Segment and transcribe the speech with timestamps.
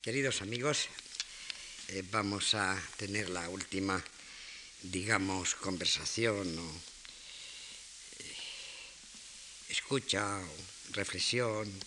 [0.00, 0.86] Queridos amigos,
[1.88, 4.00] eh, vamos a tener la última,
[4.82, 6.70] digamos, conversación o
[8.22, 8.36] eh,
[9.70, 10.48] escucha o
[10.94, 11.82] reflexión eh,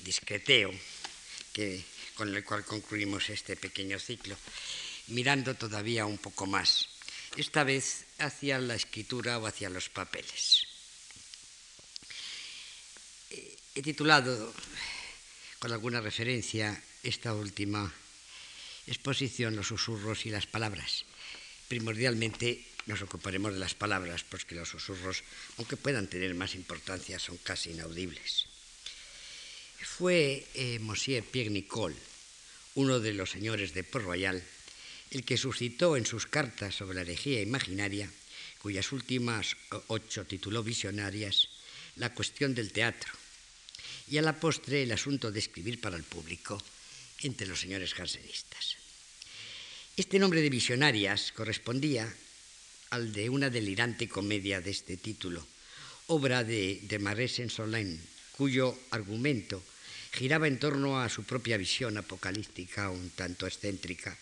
[0.00, 0.72] discreteo
[1.52, 1.84] que,
[2.14, 4.38] con el cual concluimos este pequeño ciclo,
[5.08, 6.88] mirando todavía un poco más,
[7.36, 10.66] esta vez hacia la escritura o hacia los papeles.
[13.74, 14.54] He titulado
[15.60, 17.92] con alguna referencia esta última
[18.86, 21.04] exposición, los susurros y las palabras.
[21.68, 25.22] Primordialmente nos ocuparemos de las palabras, porque los susurros,
[25.58, 28.46] aunque puedan tener más importancia, son casi inaudibles.
[29.84, 31.96] Fue eh, Monsieur Pierre Nicole,
[32.74, 34.42] uno de los señores de Port Royal,
[35.10, 38.10] el que suscitó en sus cartas sobre la herejía imaginaria,
[38.62, 39.56] cuyas últimas
[39.88, 41.48] ocho tituló Visionarias,
[41.96, 43.19] la cuestión del teatro,
[44.10, 46.60] y a la postre el asunto de escribir para el público
[47.22, 48.76] entre los señores jansenistas.
[49.96, 52.12] Este nombre de visionarias correspondía
[52.90, 55.46] al de una delirante comedia de este título,
[56.08, 58.00] obra de, de Marais Saint-Solin,
[58.36, 59.62] cuyo argumento
[60.10, 64.18] giraba en torno a su propia visión apocalíptica un tanto excéntrica.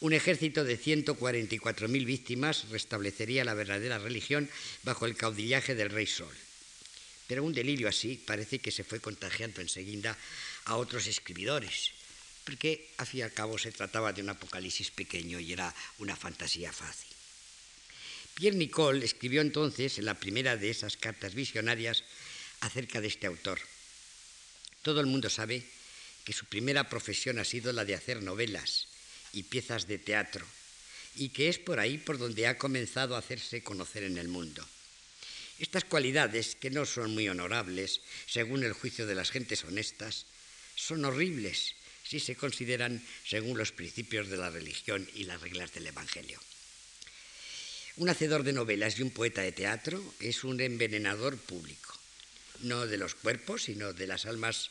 [0.00, 4.48] Un ejército de 144.000 víctimas restablecería la verdadera religión
[4.82, 6.32] bajo el caudillaje del rey Sol.
[7.30, 10.18] Pero un delirio así parece que se fue contagiando enseguida
[10.64, 11.94] a otros escribidores,
[12.42, 16.16] porque al fin y al cabo se trataba de un apocalipsis pequeño y era una
[16.16, 17.06] fantasía fácil.
[18.34, 22.02] Pierre Nicole escribió entonces en la primera de esas cartas visionarias
[22.66, 23.60] acerca de este autor.
[24.82, 25.62] Todo el mundo sabe
[26.24, 28.88] que su primera profesión ha sido la de hacer novelas
[29.32, 30.44] y piezas de teatro,
[31.14, 34.66] y que es por ahí por donde ha comenzado a hacerse conocer en el mundo.
[35.60, 40.24] Estas cualidades, que no son muy honorables, según el juicio de las gentes honestas,
[40.74, 45.86] son horribles si se consideran según los principios de la religión y las reglas del
[45.86, 46.40] Evangelio.
[47.96, 51.92] Un hacedor de novelas y un poeta de teatro es un envenenador público,
[52.60, 54.70] no de los cuerpos, sino de las almas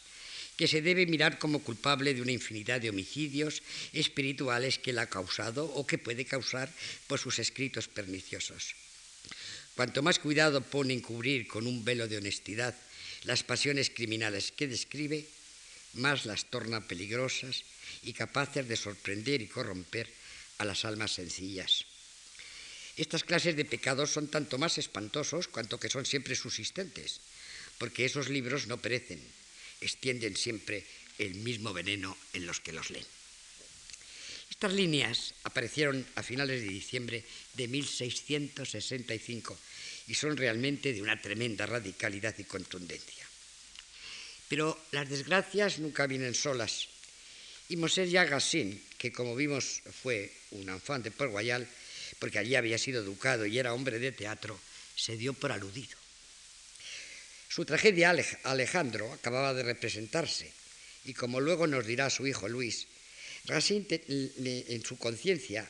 [0.57, 3.61] que se debe mirar como culpable de una infinidad de homicidios
[3.93, 6.73] espirituales que él ha causado o que puede causar
[7.05, 8.73] por sus escritos perniciosos.
[9.79, 12.75] Cuanto más cuidado pone en cubrir con un velo de honestidad
[13.23, 15.23] las pasiones criminales que describe,
[15.93, 17.63] más las torna peligrosas
[18.03, 20.11] y capaces de sorprender y corromper
[20.57, 21.85] a las almas sencillas.
[22.97, 27.21] Estas clases de pecados son tanto más espantosos cuanto que son siempre subsistentes,
[27.77, 29.23] porque esos libros no perecen,
[29.79, 30.83] extienden siempre
[31.19, 33.07] el mismo veneno en los que los leen.
[34.49, 37.23] Estas líneas aparecieron a finales de diciembre
[37.53, 39.57] de 1665
[40.09, 43.25] y son realmente de una tremenda radicalidad y contundencia.
[44.49, 46.89] Pero las desgracias nunca vienen solas.
[47.69, 51.67] Y Mosé Yagassin, que como vimos fue un enfant de Port Royal,
[52.17, 54.59] porque allí había sido educado y era hombre de teatro,
[54.95, 55.95] se dio por aludido.
[57.47, 58.09] Su tragedia
[58.43, 60.51] Alejandro acababa de representarse
[61.05, 62.87] y como luego nos dirá su hijo Luis,
[63.45, 63.85] Racine
[64.67, 65.69] en su conciencia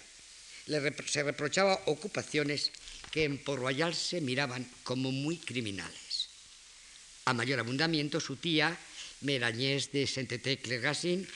[0.66, 2.72] se reprochaba ocupaciones
[3.12, 6.30] que en Port Royal se miraban como muy criminales.
[7.26, 8.78] A mayor abundamiento, su tía,
[9.22, 11.28] Merañés de Saint-Étienne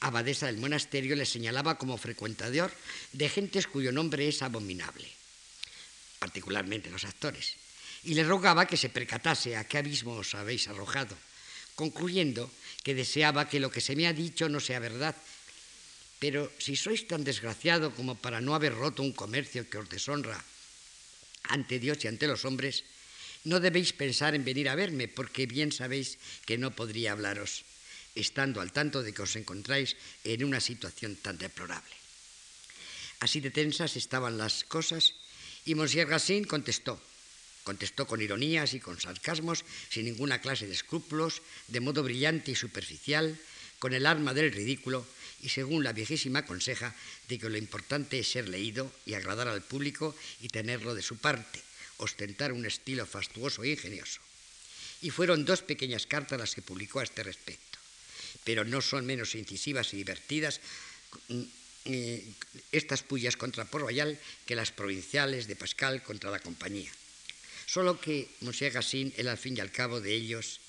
[0.00, 2.70] abadesa del monasterio, le señalaba como frecuentador
[3.12, 5.08] de gentes cuyo nombre es abominable,
[6.18, 7.56] particularmente los actores,
[8.04, 11.16] y le rogaba que se percatase a qué abismo os habéis arrojado,
[11.74, 12.50] concluyendo
[12.82, 15.16] que deseaba que lo que se me ha dicho no sea verdad,
[16.18, 20.38] pero si sois tan desgraciado como para no haber roto un comercio que os deshonra
[21.44, 22.84] ante Dios y ante los hombres,
[23.44, 27.64] no debéis pensar en venir a verme, porque bien sabéis que no podría hablaros,
[28.14, 31.94] estando al tanto de que os encontráis en una situación tan deplorable.
[33.20, 35.14] Así de tensas estaban las cosas,
[35.64, 37.00] y Monsieur Gassin contestó,
[37.64, 42.54] contestó con ironías y con sarcasmos, sin ninguna clase de escrúpulos, de modo brillante y
[42.54, 43.38] superficial,
[43.78, 45.06] con el arma del ridículo,
[45.42, 46.94] y según la viejísima conseja
[47.28, 51.16] de que lo importante es ser leído y agradar al público y tenerlo de su
[51.16, 51.62] parte,
[51.98, 54.20] ostentar un estilo fastuoso e ingenioso.
[55.00, 57.78] Y fueron dos pequeñas cartas las que publicó a este respecto,
[58.42, 60.60] pero no son menos incisivas y divertidas
[61.28, 61.42] mm,
[61.84, 62.24] eh,
[62.72, 63.88] estas pullas contra Port
[64.44, 66.90] que las provinciales de Pascal contra la compañía.
[67.66, 70.60] Solo que Monsieur Gassin, el al fin y al cabo de ellos,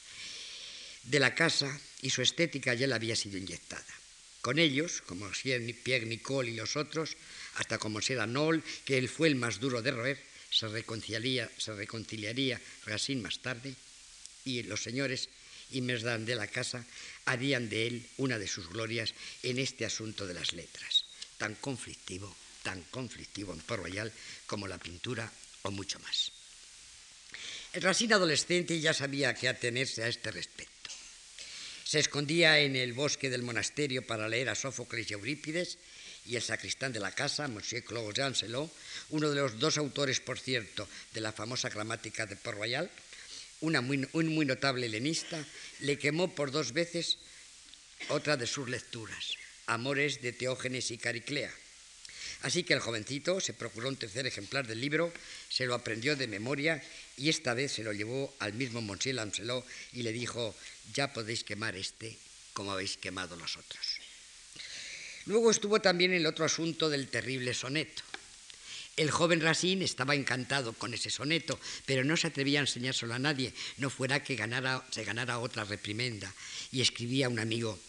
[1.03, 3.98] de la casa y su estética ya le había sido inyectada.
[4.41, 5.29] Con ellos, como
[5.83, 7.17] Pierre Nicole y los otros,
[7.55, 13.21] hasta como Sera Nol, que él fue el más duro de roer, se reconciliaría, Racine
[13.21, 13.75] más tarde,
[14.45, 15.29] y los señores
[15.71, 15.81] y
[16.25, 16.85] de la Casa
[17.25, 19.13] harían de él una de sus glorias
[19.43, 21.05] en este asunto de las letras,
[21.37, 24.11] tan conflictivo, tan conflictivo en Port Royal
[24.47, 25.31] como la pintura
[25.63, 26.31] o mucho más.
[27.73, 30.68] El Racine adolescente ya sabía qué atenerse a este respecto.
[31.89, 35.79] Se escondía en el bosque del monasterio para leer a Sófocles y Eurípides
[36.27, 38.71] y el sacristán de la casa, Monsieur Claude Janselot,
[39.09, 42.91] uno de los dos autores, por cierto, de la famosa gramática de Port Royal,
[43.61, 45.43] muy, un muy notable helenista,
[45.79, 47.17] le quemó por dos veces
[48.09, 49.33] otra de sus lecturas,
[49.65, 51.51] Amores de Teógenes y Cariclea.
[52.43, 55.11] Así que el jovencito se procuró un tercer ejemplar del libro,
[55.49, 56.83] se lo aprendió de memoria
[57.19, 60.55] y esta vez se lo llevó al mismo Monsieur Lancelot y le dijo,
[60.93, 62.17] ya podéis quemar este
[62.53, 63.85] como habéis quemado los otros.
[65.25, 68.03] Luego estuvo también el otro asunto del terrible soneto.
[68.97, 73.19] El joven Racine estaba encantado con ese soneto, pero no se atrevía a enseñárselo a
[73.19, 76.33] nadie, no fuera que se ganara otra reprimenda.
[76.71, 77.79] Y escribía a un amigo,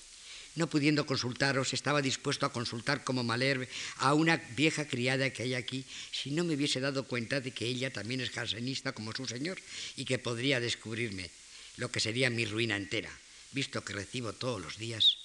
[0.57, 5.55] no pudiendo consultaros, estaba dispuesto a consultar como Malherbe a una vieja criada que hay
[5.55, 9.27] aquí, si no me hubiese dado cuenta de que ella también es jansenista como su
[9.27, 9.59] señor
[9.97, 11.31] y que podría descubrirme,
[11.77, 13.11] lo que sería mi ruina entera,
[13.53, 15.19] visto que recibo todos los días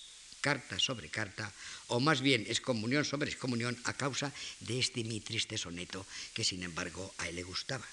[0.45, 1.50] carta sobre carta,
[1.88, 4.30] o más bien excomunión sobre excomunión a causa
[4.60, 6.06] de este mi triste soneto,
[6.38, 7.86] que sin embargo a él le gustaba.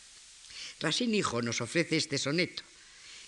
[0.78, 2.62] Racine Hijo nos ofrece este soneto,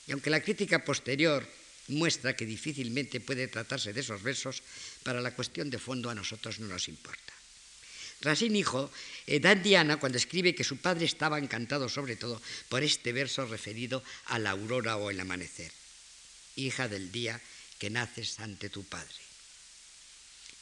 [0.06, 1.48] y aunque la crítica posterior
[1.88, 4.62] muestra que difícilmente puede tratarse de esos versos,
[5.02, 7.34] para la cuestión de fondo a nosotros no nos importa.
[8.24, 8.90] Racine Hijo
[9.26, 13.12] eh, da en Diana cuando escribe que su padre estaba encantado sobre todo por este
[13.12, 14.02] verso referido
[14.32, 15.70] a la aurora o el amanecer.
[16.56, 17.40] Hija del día,
[17.78, 19.20] que naces ante tu Padre.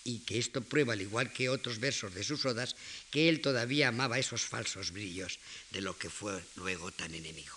[0.03, 2.75] Y que esto prueba, al igual que otros versos de sus odas,
[3.13, 5.39] que él todavía amaba esos falsos brillos
[5.71, 7.55] de lo que fue luego tan enemigo.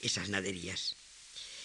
[0.00, 0.94] Esas naderías.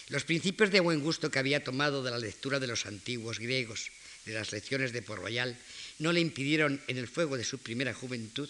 [0.08, 3.92] Los principios de buen gusto que había tomado de la lectura de los antiguos griegos,
[4.24, 5.56] de las lecciones de Port Royal,
[5.98, 8.48] no le impidieron en el fuego de su primera juventud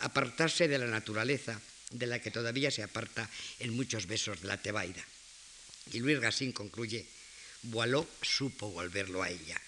[0.00, 1.60] apartarse de la naturaleza
[1.92, 3.28] de la que todavía se aparta
[3.58, 5.02] en muchos versos de la Tebaida.
[5.92, 7.06] Y Luis Gasín concluye,
[7.62, 9.58] Boileau supo volverlo a ella,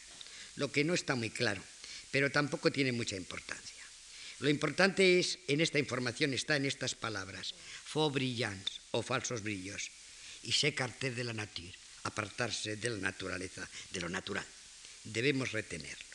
[0.56, 1.62] lo que no está muy claro,
[2.10, 3.80] pero tampoco tiene mucha importancia.
[4.40, 7.54] Lo importante es, en esta información está en estas palabras,
[7.84, 9.90] faux brillants o falsos brillos,
[10.42, 11.72] y s'écarter de la nature,
[12.04, 14.46] apartarse de la naturaleza, de lo natural.
[15.04, 16.10] Debemos retenerlo.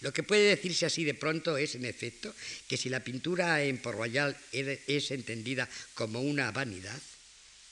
[0.00, 2.34] Lo que puede decirse así de pronto es, en efecto,
[2.68, 7.00] que si la pintura en Port Royal es entendida como una vanidad,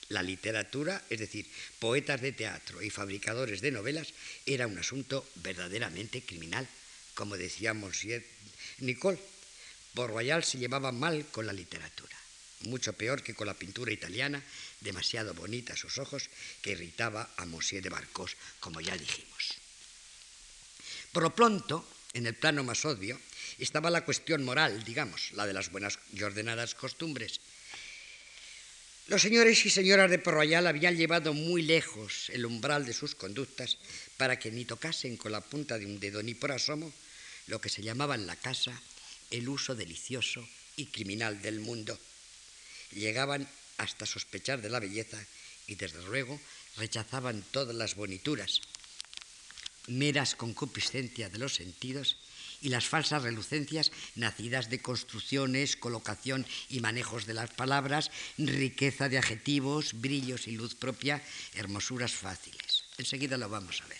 [0.09, 1.45] la literatura, es decir,
[1.79, 4.13] poetas de teatro y fabricadores de novelas,
[4.45, 6.67] era un asunto verdaderamente criminal,
[7.13, 8.23] como decía Monsieur
[8.79, 9.19] Nicole.
[9.93, 12.17] Por Royal se llevaba mal con la literatura,
[12.63, 14.43] mucho peor que con la pintura italiana,
[14.81, 16.29] demasiado bonita a sus ojos,
[16.61, 19.55] que irritaba a Monsieur de Barcos, como ya dijimos.
[21.11, 23.19] Por lo pronto, en el plano más obvio,
[23.59, 27.39] estaba la cuestión moral, digamos, la de las buenas y ordenadas costumbres,
[29.07, 33.77] los señores y señoras de Porroyal habían llevado muy lejos el umbral de sus conductas
[34.15, 36.93] para que ni tocasen con la punta de un dedo ni por asomo
[37.47, 38.81] lo que se llamaba en la casa
[39.29, 41.99] el uso delicioso y criminal del mundo.
[42.91, 43.47] Llegaban
[43.77, 45.17] hasta sospechar de la belleza
[45.67, 46.39] y desde luego
[46.77, 48.61] rechazaban todas las bonituras,
[49.87, 52.17] meras concupiscencias de los sentidos
[52.61, 59.17] y las falsas relucencias nacidas de construcciones, colocación y manejos de las palabras, riqueza de
[59.17, 61.21] adjetivos, brillos y luz propia,
[61.55, 62.85] hermosuras fáciles.
[62.97, 63.97] Enseguida lo vamos a ver.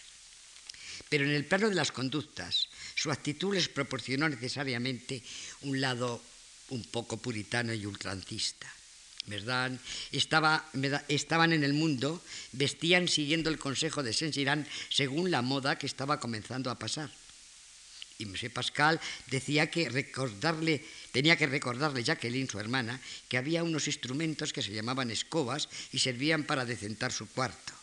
[1.10, 5.22] Pero en el plano de las conductas, su actitud les proporcionó necesariamente
[5.62, 6.22] un lado
[6.74, 8.68] un poco puritano y ultrancista.
[9.26, 9.72] ¿verdad?
[10.12, 10.68] Estaba,
[11.08, 16.20] estaban en el mundo, vestían siguiendo el consejo de Saint-Girán según la moda que estaba
[16.20, 17.10] comenzando a pasar.
[18.18, 18.38] Y M.
[18.50, 23.00] Pascal decía que recordarle, tenía que recordarle Jacqueline, su hermana,
[23.30, 27.74] que había unos instrumentos que se llamaban escobas y servían para decentar su cuarto.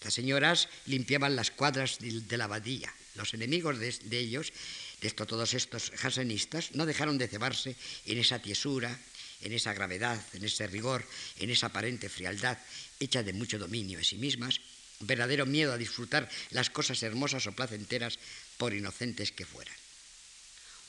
[0.00, 2.92] Estas señoras limpiaban las cuadras de, la abadía.
[3.16, 4.52] Los enemigos de, ellos,
[5.00, 7.76] de esto, todos estos jansenistas, no dejaron de cebarse
[8.06, 8.98] en esa tiesura,
[9.40, 11.04] en esa gravedad, en ese rigor,
[11.38, 12.58] en esa aparente frialdad,
[13.00, 14.60] hecha de mucho dominio de sí mismas,
[15.00, 18.18] verdadero miedo a disfrutar las cosas hermosas o placenteras
[18.58, 19.74] por inocentes que fueran.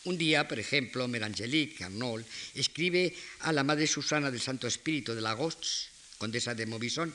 [0.04, 2.26] Un día, por ejemplo, Merangelique Arnold
[2.56, 5.88] escribe a la madre Susana del Santo Espíritu de Lagos,
[6.18, 7.14] condesa de Movison,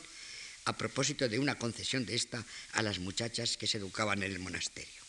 [0.65, 4.39] a propósito de una concesión de esta a las muchachas que se educaban en el
[4.39, 5.06] monasterio.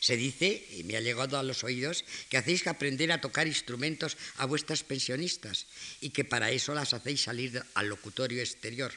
[0.00, 4.16] Se dice, y me ha llegado a los oídos, que hacéis aprender a tocar instrumentos
[4.36, 5.66] a vuestras pensionistas
[6.00, 8.92] y que para eso las hacéis salir al locutorio exterior.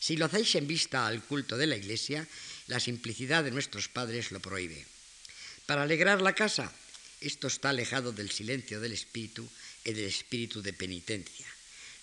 [0.00, 2.28] Si lo hacéis en vista al culto de la Iglesia,
[2.66, 4.84] la simplicidad de nuestros padres lo prohíbe.
[5.66, 6.72] Para alegrar la casa,
[7.20, 9.48] esto está alejado del silencio del espíritu
[9.84, 11.46] y del espíritu de penitencia.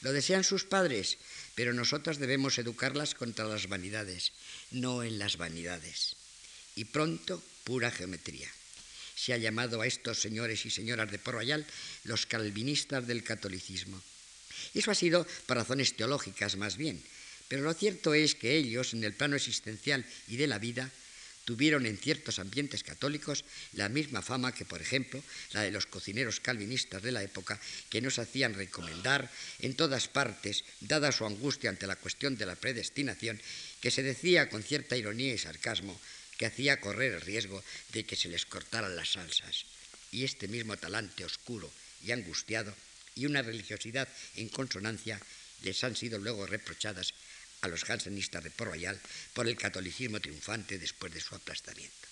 [0.02, 1.20] Lo desean sus padres,
[1.54, 4.34] pero nosotras debemos educarlas contra las vanidades,
[4.72, 6.16] no en las vanidades.
[6.76, 7.42] Y pronto,
[7.80, 8.50] geometría.
[9.16, 11.66] Se ha llamado a estos señores y señoras de Port Royal
[12.04, 14.02] los calvinistas del catolicismo.
[14.74, 17.02] Eso ha sido por razones teológicas más bien,
[17.48, 20.92] pero lo cierto es que ellos, en el plano existencial y de la vida,
[21.46, 26.40] tuvieron en ciertos ambientes católicos la misma fama que, por ejemplo, la de los cocineros
[26.40, 27.60] calvinistas de la época,
[27.90, 32.56] que nos hacían recomendar en todas partes, dada su angustia ante la cuestión de la
[32.56, 33.40] predestinación,
[33.82, 36.00] que se decía con cierta ironía y sarcasmo
[36.42, 39.70] que hacía correr el riesgo de que se les cortaran las salsas.
[40.10, 41.70] Y este mismo talante oscuro
[42.02, 42.74] y angustiado
[43.14, 45.22] y una religiosidad en consonancia
[45.62, 47.14] les han sido luego reprochadas
[47.62, 49.00] a los jansenistas de Port Royal
[49.38, 52.08] por el catolicismo triunfante después de su aplastamiento.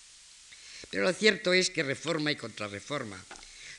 [0.92, 3.18] Pero lo cierto es que reforma y contrarreforma,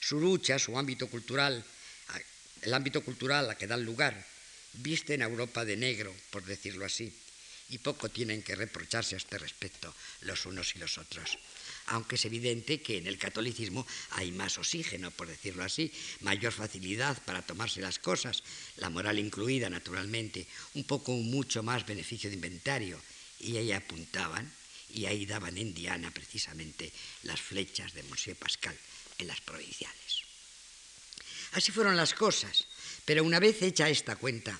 [0.01, 1.63] su lucha, su ámbito cultural,
[2.61, 4.19] el ámbito cultural a que dan lugar,
[4.73, 7.15] visten a Europa de negro, por decirlo así,
[7.71, 11.37] y poco tienen que reprocharse a este respecto los unos y los otros
[11.87, 17.21] aunque es evidente que en el catolicismo hay más oxígeno, por decirlo así, mayor facilidad
[17.23, 18.43] para tomarse las cosas,
[18.77, 23.01] la moral incluida naturalmente, un poco mucho más beneficio de inventario,
[23.39, 24.51] y ahí apuntaban
[24.93, 26.91] y ahí daban en Diana precisamente
[27.23, 28.77] las flechas de Monsieur Pascal
[29.17, 30.21] en las provinciales.
[31.53, 32.67] Así fueron las cosas,
[33.03, 34.57] pero una vez hecha esta cuenta,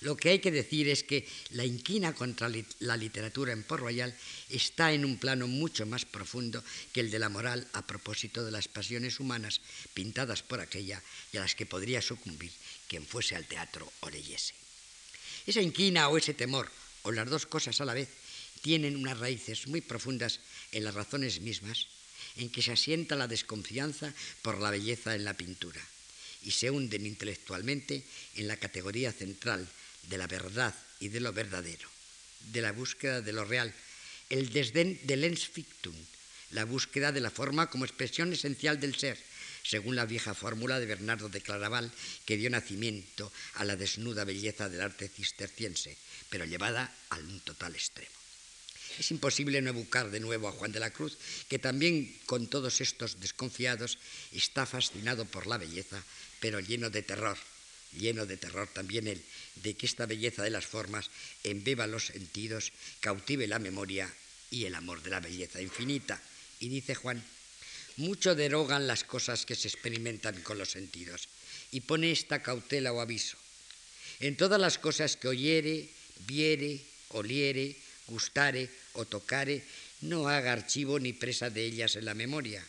[0.00, 4.14] lo que hay que decir es que la inquina contra la literatura en Port Royal
[4.50, 8.50] está en un plano mucho más profundo que el de la moral a propósito de
[8.50, 9.60] las pasiones humanas
[9.94, 12.52] pintadas por aquella y a las que podría sucumbir
[12.88, 14.54] quien fuese al teatro o leyese.
[15.46, 16.70] Esa inquina o ese temor,
[17.02, 18.08] o las dos cosas a la vez,
[18.62, 20.40] tienen unas raíces muy profundas
[20.72, 21.86] en las razones mismas
[22.36, 25.80] en que se asienta la desconfianza por la belleza en la pintura
[26.42, 28.04] y se hunden intelectualmente
[28.36, 29.68] en la categoría central
[30.08, 31.88] de la verdad y de lo verdadero,
[32.52, 33.72] de la búsqueda de lo real,
[34.30, 35.94] el desdén del ens fictum,
[36.50, 39.18] la búsqueda de la forma como expresión esencial del ser,
[39.64, 41.90] según la vieja fórmula de Bernardo de Claraval,
[42.24, 45.96] que dio nacimiento a la desnuda belleza del arte cisterciense,
[46.28, 48.12] pero llevada al un total extremo.
[48.98, 51.18] Es imposible no evocar de nuevo a Juan de la Cruz,
[51.48, 53.98] que también con todos estos desconfiados
[54.30, 56.02] está fascinado por la belleza,
[56.38, 57.38] pero lleno de terror,
[57.98, 59.22] lleno de terror también él,
[59.62, 61.10] de que esta belleza de las formas
[61.42, 64.12] embeba los sentidos, cautive la memoria
[64.50, 66.20] y el amor de la belleza infinita.
[66.60, 67.22] Y dice Juan,
[67.96, 71.28] mucho derogan las cosas que se experimentan con los sentidos,
[71.70, 73.36] y pone esta cautela o aviso.
[74.20, 75.88] En todas las cosas que oyere,
[76.26, 79.62] viere, oliere, gustare o tocare,
[80.02, 82.64] no haga archivo ni presa de ellas en la memoria,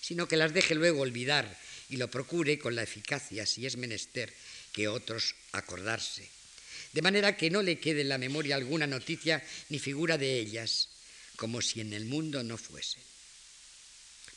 [0.00, 1.48] sino que las deje luego olvidar
[1.88, 4.32] y lo procure con la eficacia, si es menester,
[4.74, 6.28] que otros acordarse.
[6.92, 10.90] De manera que no le quede en la memoria alguna noticia ni figura de ellas,
[11.36, 13.02] como si en el mundo no fuesen.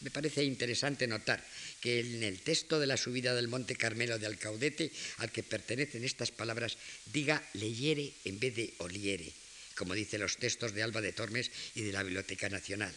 [0.01, 1.43] Me parece interesante notar
[1.81, 6.05] que en el texto de la subida del Monte Carmelo de Alcaudete, al que pertenecen
[6.05, 6.77] estas palabras,
[7.11, 9.33] diga leyere en vez de oliere,
[9.73, 12.93] como dicen los textos de Alba de Tormes y de la Biblioteca Nacional,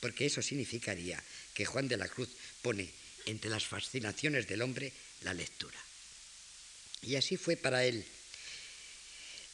[0.00, 1.22] porque eso significaría
[1.54, 2.28] que Juan de la Cruz
[2.60, 2.88] pone
[3.24, 4.92] entre las fascinaciones del hombre
[5.22, 5.78] la lectura.
[7.06, 8.04] Y así fue para él.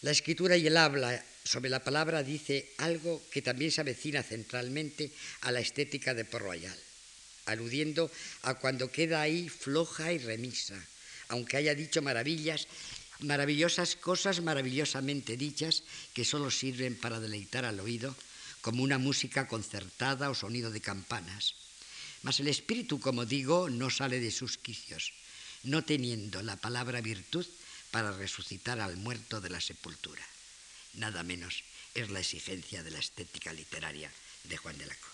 [0.00, 5.12] La escritura y el habla sobre la palabra dice algo que también se avecina centralmente
[5.42, 6.78] a la estética de Port Royal,
[7.46, 8.10] aludiendo
[8.42, 10.74] a cuando queda ahí floja y remisa,
[11.28, 12.66] aunque haya dicho maravillas,
[13.20, 18.16] maravillosas cosas maravillosamente dichas que solo sirven para deleitar al oído,
[18.60, 21.54] como una música concertada o sonido de campanas.
[22.22, 25.12] Mas el espíritu, como digo, no sale de sus quicios
[25.64, 27.46] no teniendo la palabra virtud
[27.90, 30.26] para resucitar al muerto de la sepultura.
[30.94, 31.62] Nada menos
[31.94, 34.10] es la exigencia de la estética literaria
[34.44, 35.12] de Juan de la Cruz.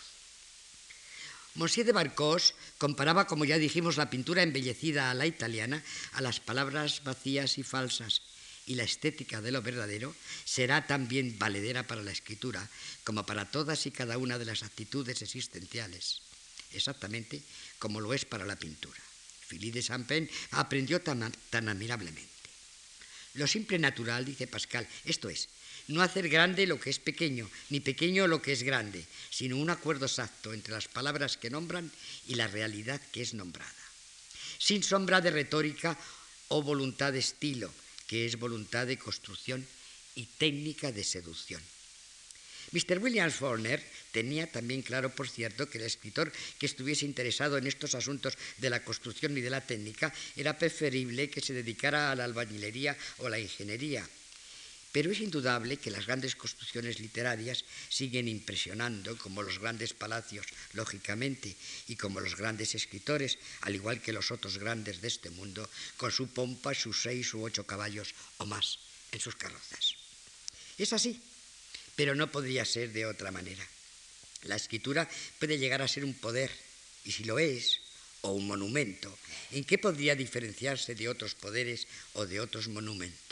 [1.55, 6.39] Monsieur de Barcos comparaba, como ya dijimos, la pintura embellecida a la italiana a las
[6.39, 8.23] palabras vacías y falsas,
[8.67, 10.15] y la estética de lo verdadero
[10.45, 12.69] será también valedera para la escritura,
[13.03, 16.23] como para todas y cada una de las actitudes existenciales,
[16.73, 17.43] exactamente
[17.79, 19.08] como lo es para la pintura.
[19.49, 22.29] Philippe de Champagne aprendió tan, tan admirablemente.
[23.35, 25.49] Lo simple natural, dice Pascal, esto es,
[25.89, 29.71] no hacer grande lo que es pequeño, ni pequeño lo que es grande, sino un
[29.71, 31.91] acuerdo exacto entre las palabras que nombran
[32.27, 33.73] y la realidad que es nombrada.
[34.59, 35.97] Sin sombra de retórica
[36.49, 37.73] o voluntad de estilo,
[38.07, 39.67] que es voluntad de construcción
[40.15, 41.63] y técnica de seducción.
[42.73, 42.99] Mr.
[42.99, 47.95] William Faulkner tenía también claro, por cierto, que el escritor que estuviese interesado en estos
[47.95, 52.25] asuntos de la construcción y de la técnica era preferible que se dedicara a la
[52.25, 54.09] albañilería o la ingeniería.
[54.91, 61.55] Pero es indudable que las grandes construcciones literarias siguen impresionando, como los grandes palacios, lógicamente,
[61.89, 66.11] y como los grandes escritores, al igual que los otros grandes de este mundo, con
[66.11, 68.79] su pompa, sus seis u ocho caballos o más
[69.13, 69.95] en sus carrozas.
[70.79, 71.21] Es así,
[71.95, 73.67] pero no podría ser de otra manera.
[74.43, 76.51] La escritura puede llegar a ser un poder,
[77.05, 77.81] y si lo es,
[78.23, 79.17] o un monumento,
[79.53, 83.29] ¿en qué podría diferenciarse de otros poderes o de otros monumentos?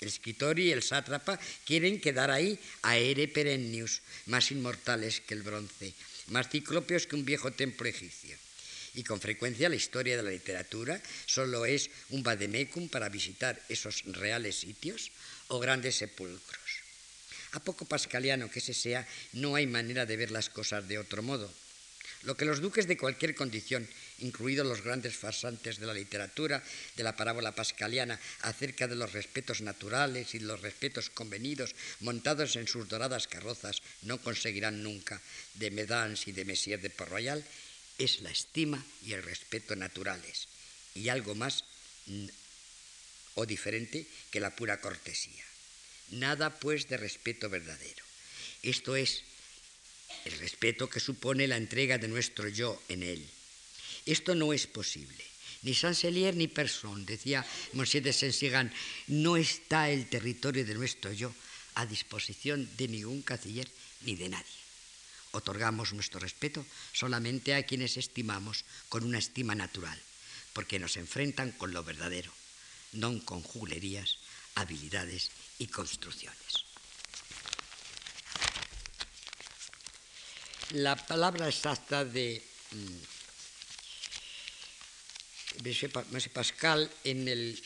[0.00, 5.94] El escritor y el sátrapa quieren quedar ahí aere perennius, más inmortales que el bronce,
[6.26, 8.36] más ciclópeos que un viejo templo egipcio.
[8.94, 14.02] Y con frecuencia la historia de la literatura solo es un vademecum para visitar esos
[14.06, 15.12] reales sitios
[15.48, 16.61] o grandes sepulcros.
[17.52, 21.22] A poco pascaliano que se sea, no hay manera de ver las cosas de otro
[21.22, 21.52] modo.
[22.22, 23.88] Lo que los duques de cualquier condición,
[24.20, 26.62] incluidos los grandes farsantes de la literatura,
[26.96, 32.68] de la parábola pascaliana, acerca de los respetos naturales y los respetos convenidos, montados en
[32.68, 35.20] sus doradas carrozas, no conseguirán nunca
[35.54, 37.44] de Medans y de Messier de Port Royal,
[37.98, 40.46] es la estima y el respeto naturales,
[40.94, 41.64] y algo más
[43.34, 45.51] o diferente que la pura cortesía.
[46.12, 48.04] Nada pues de respeto verdadero.
[48.62, 49.24] Esto es
[50.24, 53.26] el respeto que supone la entrega de nuestro yo en él.
[54.06, 55.24] Esto no es posible.
[55.62, 58.72] Ni Sanselier ni Persson, decía Monsieur de Saint-Sigan,
[59.06, 61.32] no está el territorio de nuestro yo
[61.74, 63.68] a disposición de ningún canciller
[64.02, 64.60] ni de nadie.
[65.30, 69.98] Otorgamos nuestro respeto solamente a quienes estimamos con una estima natural,
[70.52, 72.32] porque nos enfrentan con lo verdadero,
[72.92, 74.18] no con jugulerías,
[74.54, 76.64] habilidades y construcciones.
[80.72, 83.12] La palabra exacta de mm,
[85.64, 86.28] M.
[86.32, 87.62] Pascal en, el,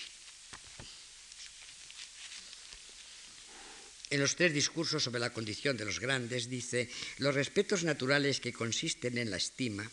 [4.11, 8.53] en los tres discursos sobre la condición de los grandes dice, los respetos naturales que
[8.53, 9.89] consisten en la estima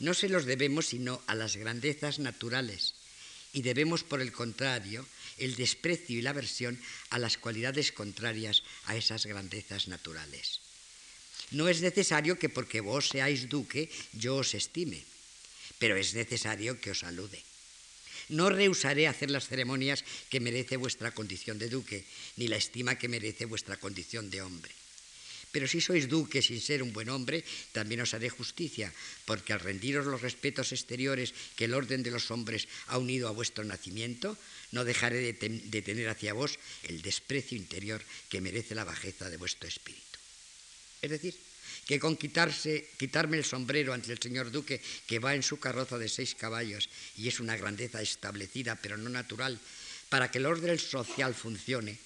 [0.00, 2.94] no se los debemos sino a las grandezas naturales
[3.52, 5.06] y debemos, por el contrario,
[5.38, 6.78] el desprecio y la aversión
[7.10, 10.60] a las cualidades contrarias a esas grandezas naturales.
[11.50, 15.04] No es necesario que porque vos seáis duque yo os estime,
[15.78, 17.42] pero es necesario que os salude.
[18.28, 22.04] No rehusaré hacer las ceremonias que merece vuestra condición de duque,
[22.36, 24.72] ni la estima que merece vuestra condición de hombre.
[25.52, 27.44] Pero si sois duque sin ser un buen hombre,
[27.76, 28.88] también os haré justicia,
[29.28, 33.36] porque al rendiros los respetos exteriores que el orden de los hombres ha unido a
[33.36, 34.32] vuestro nacimiento,
[34.72, 36.56] no dejaré de, tener hacia vos
[36.88, 38.00] el desprecio interior
[38.32, 40.16] que merece la bajeza de vuestro espíritu.
[41.04, 41.36] Es decir,
[41.84, 45.98] que con quitarse, quitarme el sombrero ante el señor duque, que va en su carroza
[45.98, 46.88] de seis caballos
[47.20, 49.60] y es una grandeza establecida pero no natural,
[50.08, 51.98] para que el orden social funcione,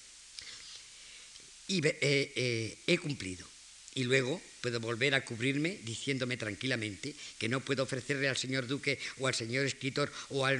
[1.67, 3.45] y eh, eh, he cumplido.
[3.93, 8.99] Y luego puedo volver a cubrirme diciéndome tranquilamente que no puedo ofrecerle al señor duque
[9.19, 10.53] o al señor escritor o, a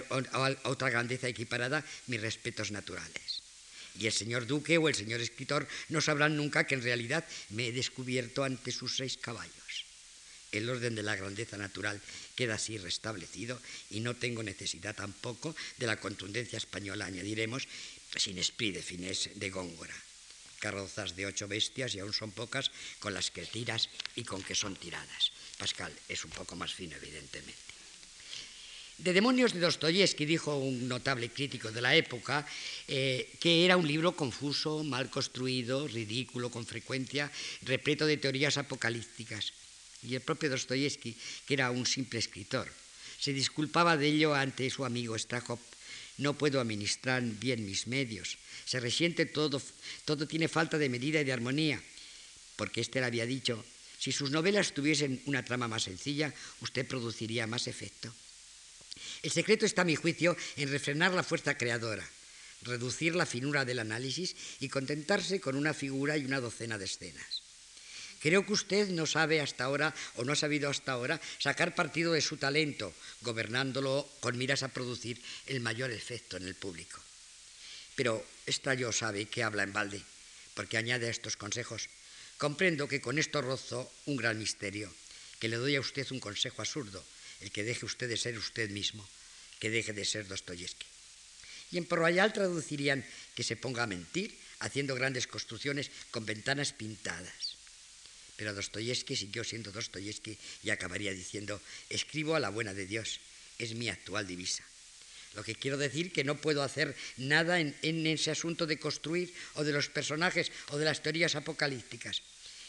[0.64, 3.44] otra grandeza equiparada mis respetos naturales.
[4.00, 7.68] Y el señor duque o el señor escritor no sabrán nunca que en realidad me
[7.68, 9.54] he descubierto ante sus seis caballos.
[10.52, 12.00] El orden de la grandeza natural
[12.36, 17.68] queda así restablecido y no tengo necesidad tampoco de la contundencia española, añadiremos,
[18.16, 20.07] sin esprit de fines de Góngora
[20.60, 24.56] carrozas de ocho bestias y aún son pocas con las que tiras y con que
[24.56, 25.32] son tiradas.
[25.58, 27.68] Pascal es un poco más fino, evidentemente.
[28.98, 32.42] De Demonios de Dostoyevsky dijo un notable crítico de la época
[32.88, 37.30] eh, que era un libro confuso, mal construido, ridículo con frecuencia,
[37.62, 39.54] repleto de teorías apocalípticas.
[40.02, 41.16] Y el propio Dostoyevsky,
[41.46, 42.66] que era un simple escritor,
[43.20, 45.60] se disculpaba de ello ante su amigo Strahov.
[46.18, 49.62] No puedo administrar bien mis medios se resiente todo,
[50.04, 51.82] todo tiene falta de medida y de armonía,
[52.58, 53.64] porque le había dicho,
[53.98, 58.14] si sus novelas tuviesen una trama más sencilla, usted produciría más efecto.
[59.24, 62.04] El secreto está, a mi juicio, en refrenar la fuerza creadora,
[62.64, 67.47] reducir la finura del análisis y contentarse con una figura y una docena de escenas.
[68.20, 72.14] Creo que usted no sabe hasta ahora, o no ha sabido hasta ahora, sacar partido
[72.14, 77.00] de su talento, gobernándolo con miras a producir el mayor efecto en el público.
[77.96, 78.26] Pero
[78.78, 80.02] yo sabe que habla en balde,
[80.54, 81.90] porque añade a estos consejos,
[82.38, 84.90] comprendo que con esto rozo un gran misterio,
[85.40, 87.04] que le doy a usted un consejo absurdo,
[87.42, 89.08] el que deje usted de ser usted mismo,
[89.60, 90.86] que deje de ser Dostoyevsky.
[91.72, 97.57] Y en Porroyal traducirían que se ponga a mentir, haciendo grandes construcciones con ventanas pintadas.
[98.38, 103.20] Pero Dostoyevsky siguió siendo Dostoyevsky y acabaría diciendo, escribo a la buena de Dios,
[103.58, 104.64] es mi actual divisa.
[105.34, 107.76] Lo que quiero decir que no puedo hacer nada en,
[108.08, 112.22] ese asunto de construir o de los personajes o de las teorías apocalípticas.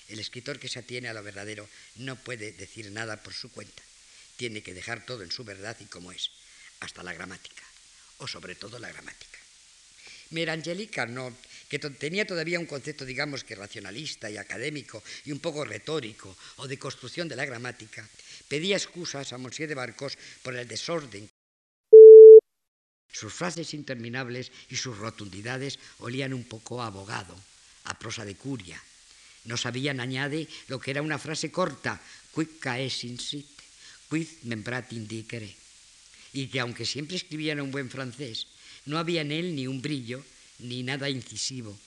[0.08, 3.82] El escritor que se atiene a lo verdadero no puede decir nada por su cuenta.
[4.36, 6.30] Tiene que dejar todo en su verdad y como es,
[6.80, 7.62] hasta la gramática,
[8.18, 9.38] o sobre todo la gramática.
[10.30, 11.34] Merangélica no,
[11.68, 16.66] que tenía todavía un concepto, digamos que racionalista y académico y un poco retórico o
[16.66, 18.08] de construcción de la gramática,
[18.48, 21.28] pedía excusas a Monsieur de Barcos por el desorden
[23.18, 27.34] sus frases interminables y sus rotundidades olían un poco a abogado,
[27.84, 28.80] a prosa de curia.
[29.44, 32.00] No sabían, añade, lo que era una frase corta,
[32.34, 33.48] quic caes sit,
[34.08, 35.50] quid membrat indicere.
[36.32, 38.46] Y que aunque siempre escribían un buen francés,
[38.84, 40.22] no había en él ni un brillo,
[40.58, 41.78] ni nada incisivo,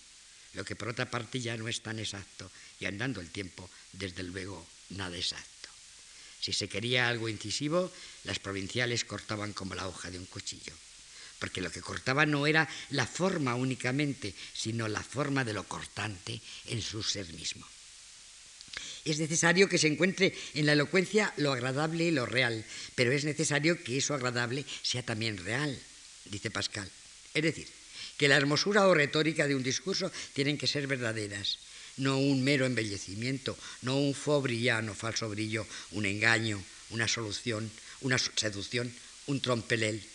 [0.53, 4.23] lo que por otra parte ya no es tan exacto, y andando el tiempo, desde
[4.23, 5.69] luego, nada exacto.
[6.39, 7.91] Si se quería algo incisivo,
[8.23, 10.73] las provinciales cortaban como la hoja de un cuchillo
[11.41, 16.39] porque lo que cortaba no era la forma únicamente, sino la forma de lo cortante
[16.67, 17.65] en su ser mismo.
[19.05, 23.25] Es necesario que se encuentre en la elocuencia lo agradable y lo real, pero es
[23.25, 25.75] necesario que eso agradable sea también real,
[26.25, 26.87] dice Pascal.
[27.33, 27.67] Es decir,
[28.21, 31.57] que la hermosura o retórica de un discurso tienen que ser verdaderas,
[31.97, 35.65] no un mero embellecimiento, no un faux brillano, falso brillo,
[35.97, 36.61] un engaño,
[36.93, 37.65] una solución,
[38.05, 38.93] una seducción,
[39.25, 40.05] un trompelel.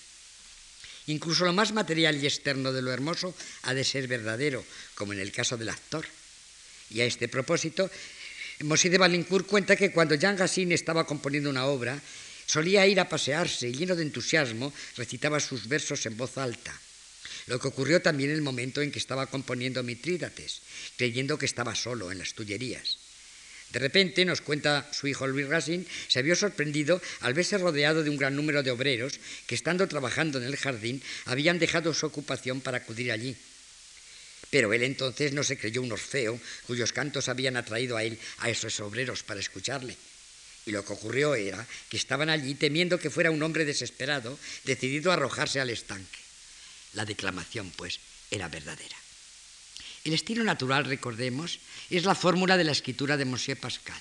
[1.10, 3.34] Incluso lo más material y externo de lo hermoso
[3.66, 4.62] ha de ser verdadero,
[4.94, 6.06] como en el caso del actor.
[6.90, 7.90] Y a este propósito,
[8.62, 12.00] Mosí de Balincourt cuenta que cuando Jean Gassin estaba componiendo una obra,
[12.46, 16.85] solía ir a pasearse y lleno de entusiasmo recitaba sus versos en voz alta.
[17.46, 20.62] Lo que ocurrió también en el momento en que estaba componiendo Mitrídates,
[20.96, 22.98] creyendo que estaba solo en las Tullerías.
[23.70, 28.10] De repente, nos cuenta su hijo Luis Racine, se vio sorprendido al verse rodeado de
[28.10, 32.60] un gran número de obreros que, estando trabajando en el jardín, habían dejado su ocupación
[32.60, 33.36] para acudir allí.
[34.50, 38.50] Pero él entonces no se creyó un Orfeo cuyos cantos habían atraído a él a
[38.50, 39.96] esos obreros para escucharle.
[40.64, 45.10] Y lo que ocurrió era que estaban allí temiendo que fuera un hombre desesperado, decidido
[45.10, 46.25] a arrojarse al estanque.
[46.94, 48.96] La declamación, pues, era verdadera.
[50.04, 51.58] El estilo natural, recordemos,
[51.90, 54.00] es la fórmula de la escritura de Monsieur Pascal.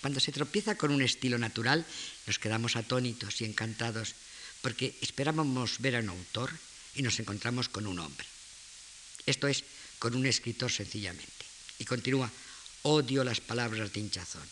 [0.00, 1.86] Cuando se tropieza con un estilo natural,
[2.26, 4.14] nos quedamos atónitos y encantados
[4.62, 6.50] porque esperábamos ver a un autor
[6.94, 8.26] y nos encontramos con un hombre.
[9.26, 9.64] Esto es,
[9.98, 11.44] con un escritor sencillamente.
[11.78, 12.30] Y continúa,
[12.82, 14.48] odio las palabras de hinchazón,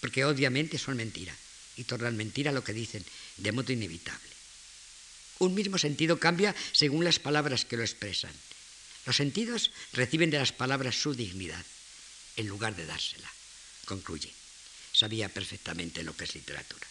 [0.00, 1.36] porque obviamente son mentira
[1.76, 3.04] y tornan mentira lo que dicen
[3.36, 4.31] de modo inevitable.
[5.38, 8.32] Un mismo sentido cambia según las palabras que lo expresan.
[9.06, 11.64] Los sentidos reciben de las palabras su dignidad
[12.36, 13.30] en lugar de dársela.
[13.84, 14.32] Concluye.
[14.92, 16.86] Sabía perfectamente lo que es literatura.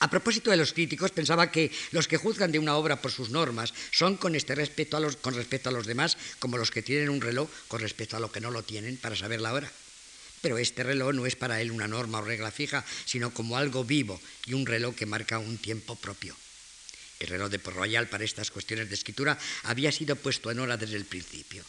[0.00, 3.30] A propósito de los críticos, pensaba que los que juzgan de una obra por sus
[3.30, 6.82] normas son con, este respecto a los, con respecto a los demás como los que
[6.82, 9.70] tienen un reloj con respecto a lo que no lo tienen para saber la hora.
[10.40, 13.84] Pero este reloj no es para él una norma o regla fija, sino como algo
[13.84, 16.36] vivo y un reloj que marca un tiempo propio.
[17.20, 20.76] El reloj de Port Royal para estas cuestiones de escritura había sido puesto en hora
[20.76, 21.64] desde el principio.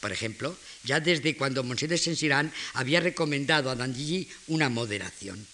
[0.00, 5.46] Por ejemplo, ya desde cuando Monsieur de Saint-Cyran había recomendado a Dandilly una moderación,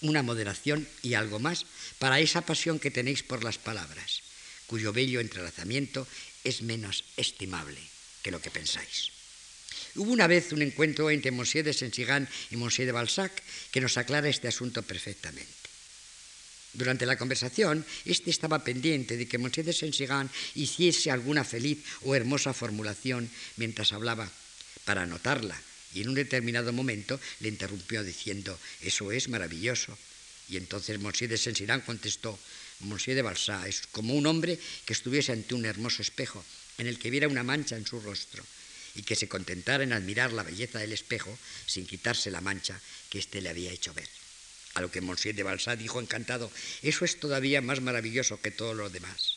[0.00, 1.66] una moderación y algo más
[1.98, 4.22] para esa pasión que tenéis por las palabras,
[4.66, 6.08] cuyo bello entrelazamiento
[6.42, 7.80] es menos estimable
[8.22, 9.12] que lo que pensáis.
[9.94, 13.98] Hubo una vez un encuentro entre Monsieur de Saint-Cyran y Monsieur de Balzac que nos
[13.98, 15.61] aclara este asunto perfectamente.
[16.74, 22.14] Durante la conversación, este estaba pendiente de que Monsieur de Saint-Cyran hiciese alguna feliz o
[22.16, 24.30] hermosa formulación mientras hablaba,
[24.84, 25.60] para anotarla,
[25.92, 29.96] y en un determinado momento le interrumpió diciendo, eso es maravilloso.
[30.48, 32.38] Y entonces Monsieur de Saint-Cyran contestó,
[32.80, 36.42] Monsieur de Balzac es como un hombre que estuviese ante un hermoso espejo,
[36.78, 38.42] en el que viera una mancha en su rostro,
[38.94, 42.80] y que se contentara en admirar la belleza del espejo sin quitarse la mancha
[43.10, 44.08] que éste le había hecho ver.
[44.74, 46.50] A lo que Monsieur de Balsat dijo encantado,
[46.82, 49.36] eso es todavía más maravilloso que todo lo demás.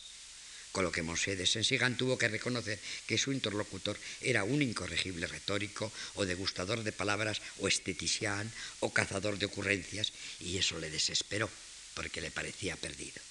[0.71, 5.27] Con lo que Monsieur de Saint-Sigan tuvo que reconocer que su interlocutor era un incorregible
[5.27, 8.51] retórico o degustador de palabras o estetician
[8.83, 10.11] o cazador de ocurrencias
[10.43, 11.49] y eso le desesperó
[11.95, 13.23] porque le parecía perdido.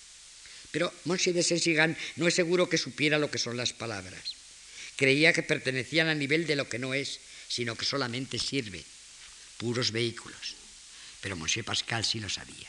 [0.73, 4.25] Pero Monsieur de Saint-Sigan no es seguro que supiera lo que son las palabras.
[4.97, 8.85] creía que pertenecían al nivel de lo que no es, sino que solamente sirve,
[9.59, 10.64] puros vehículos.
[11.25, 12.69] Pero Monsieur Pascal sí lo sabía.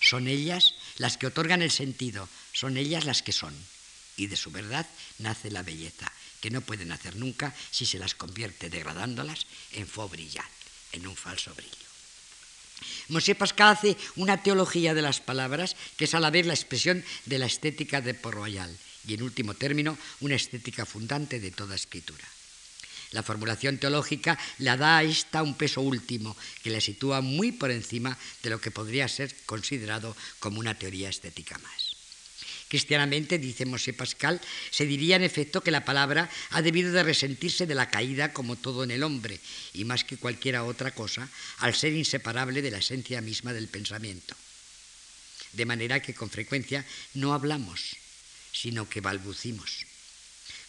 [0.00, 3.52] Son ellas las que otorgan el sentido, son ellas las que son.
[4.16, 6.10] Y de su verdad nace la belleza,
[6.40, 10.48] que no puede nacer nunca si se las convierte degradándolas en faux brillant,
[10.92, 11.88] en un falso brillo.
[13.08, 17.04] Monsieur Pascal hace una teología de las palabras que es a la vez la expresión
[17.26, 18.74] de la estética de Port Royal
[19.06, 22.24] y, en último término, una estética fundante de toda escritura.
[23.12, 27.70] La formulación teológica le da a esta un peso último que la sitúa muy por
[27.70, 31.90] encima de lo que podría ser considerado como una teoría estética más.
[32.70, 37.66] Cristianamente, dice Mosé Pascal, se diría en efecto que la palabra ha debido de resentirse
[37.66, 39.40] de la caída como todo en el hombre,
[39.74, 44.36] y más que cualquiera otra cosa, al ser inseparable de la esencia misma del pensamiento.
[45.52, 47.96] De manera que con frecuencia no hablamos,
[48.52, 49.89] sino que balbucimos.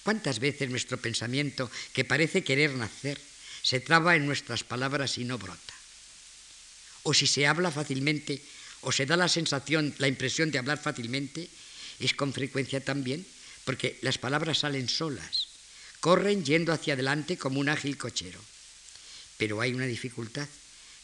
[0.04, 3.20] ¿Cuántas veces nuestro pensamiento, que parece querer nacer,
[3.62, 5.74] se traba en nuestras palabras y no brota?
[7.04, 8.42] O si se habla fácilmente,
[8.82, 11.50] o se da la sensación, la impresión de hablar fácilmente,
[12.00, 13.26] es con frecuencia también
[13.64, 15.48] porque las palabras salen solas,
[16.00, 18.40] corren yendo hacia adelante como un ágil cochero.
[19.38, 20.48] Pero hay una dificultad,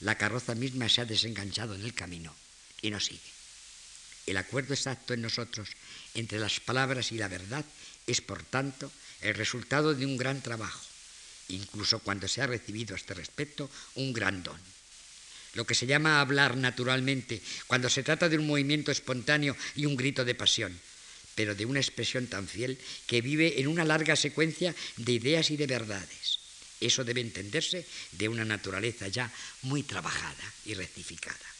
[0.01, 2.33] la carroza misma se ha desenganchado en el camino
[2.81, 3.21] y no sigue.
[4.25, 5.69] El acuerdo exacto en nosotros
[6.13, 7.63] entre las palabras y la verdad
[8.07, 8.91] es, por tanto,
[9.21, 10.81] el resultado de un gran trabajo,
[11.49, 14.59] incluso cuando se ha recibido a este respecto un gran don
[15.57, 19.97] lo que se llama hablar naturalmente, cuando se trata de un movimiento espontáneo y un
[19.97, 20.79] grito de pasión,
[21.33, 25.57] pero de una expresión tan fiel que vive en una larga secuencia de ideas y
[25.57, 26.39] de verdades.
[26.79, 31.56] Eso debe entenderse de una naturaleza ya muy trabajada y rectificada.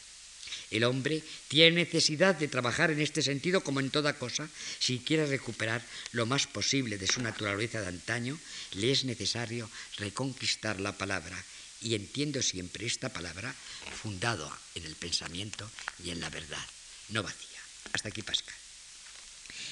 [0.70, 4.48] El hombre tiene necesidad de trabajar en este sentido como en toda cosa.
[4.78, 8.38] Si quiere recuperar lo más posible de su naturaleza de antaño,
[8.72, 11.42] le es necesario reconquistar la palabra
[11.80, 13.54] y entiendo siempre esta palabra
[14.02, 15.70] fundado en el pensamiento
[16.04, 16.64] y en la verdad,
[17.10, 17.60] no vacía.
[17.92, 18.54] Hasta aquí Pascal.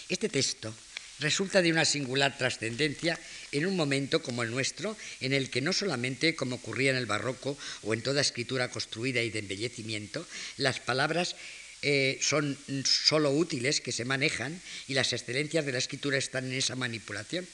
[0.09, 0.75] Este texto
[1.20, 3.18] resulta de una singular trascendencia
[3.52, 7.07] en un momento como el nuestro, en el que no solamente, como ocurría en el
[7.07, 10.26] barroco o en toda escritura construida y de embellecimiento,
[10.57, 11.37] las palabras
[11.83, 16.55] eh, son solo útiles que se manejan y las excelencias de la escritura están en
[16.55, 17.46] esa manipulación,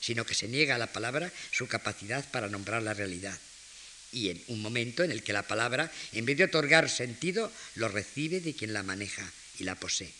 [0.00, 3.38] sino que se niega a la palabra su capacidad para nombrar la realidad
[4.14, 7.88] y en un momento en el que la palabra, en vez de otorgar sentido, lo
[7.88, 10.12] recibe de quien la maneja y la posee.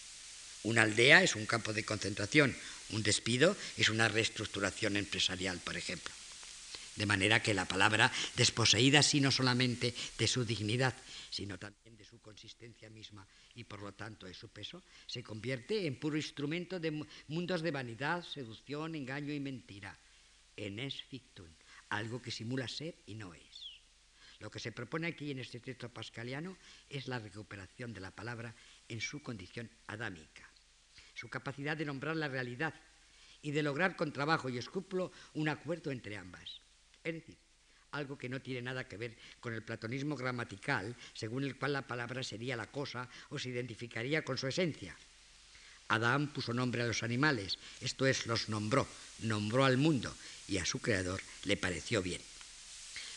[0.64, 2.56] Una aldea es un campo de concentración,
[2.90, 6.12] un despido es una reestructuración empresarial, por ejemplo.
[6.96, 10.94] De manera que la palabra, desposeída sí no solamente de su dignidad,
[11.28, 15.86] sino también de su consistencia misma y por lo tanto de su peso, se convierte
[15.86, 19.98] en puro instrumento de mundos de vanidad, seducción, engaño y mentira.
[20.56, 21.48] En es fictum,
[21.88, 23.74] algo que simula ser y no es.
[24.38, 26.56] Lo que se propone aquí en este texto pascaliano
[26.88, 28.54] es la recuperación de la palabra
[28.88, 30.48] en su condición adámica,
[31.24, 32.74] su capacidad de nombrar la realidad
[33.40, 36.60] y de lograr con trabajo y escrúpulo un acuerdo entre ambas.
[37.02, 37.38] Es decir,
[37.92, 41.86] algo que no tiene nada que ver con el platonismo gramatical, según el cual la
[41.86, 44.94] palabra sería la cosa o se identificaría con su esencia.
[45.88, 48.86] Adán puso nombre a los animales, esto es, los nombró,
[49.20, 50.14] nombró al mundo
[50.46, 52.20] y a su creador le pareció bien.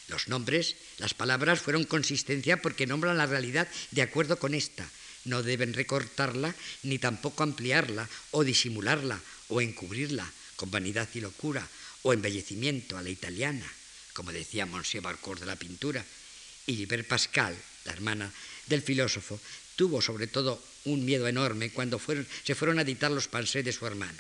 [0.08, 4.90] Los nombres, las palabras fueron consistencia porque nombran la realidad de acuerdo con esta.
[5.28, 9.20] No deben recortarla ni tampoco ampliarla o disimularla
[9.52, 11.68] o encubrirla con vanidad y locura
[12.04, 13.68] o embellecimiento a la italiana,
[14.14, 16.04] como decía Monsieur Barcourt de la pintura.
[16.66, 18.32] Y Liber Pascal, la hermana
[18.68, 19.40] del filósofo,
[19.76, 23.86] tuvo sobre todo un miedo enorme cuando se fueron a editar los pansés de su
[23.86, 24.18] hermano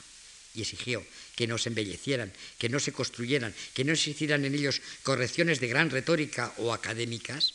[0.57, 4.55] y exigió que no se embellecieran, que no se construyeran, que no se hicieran en
[4.55, 7.53] ellos correcciones de gran retórica o académicas,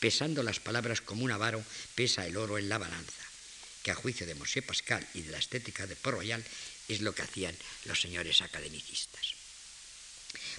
[0.00, 1.62] pesando las palabras como un avaro,
[1.94, 3.24] pesa el oro en la balanza,
[3.82, 6.44] que a juicio de Mosé Pascal y de la estética de Port Royal
[6.88, 9.34] es lo que hacían los señores academicistas.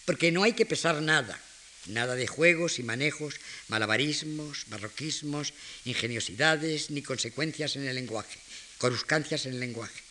[0.05, 1.39] Porque no hay que pesar nada,
[1.87, 3.35] nada de juegos y manejos,
[3.67, 5.53] malabarismos, barroquismos,
[5.85, 8.39] ingeniosidades ni consecuencias en el lenguaje,
[8.77, 10.01] coruscancias en el lenguaje.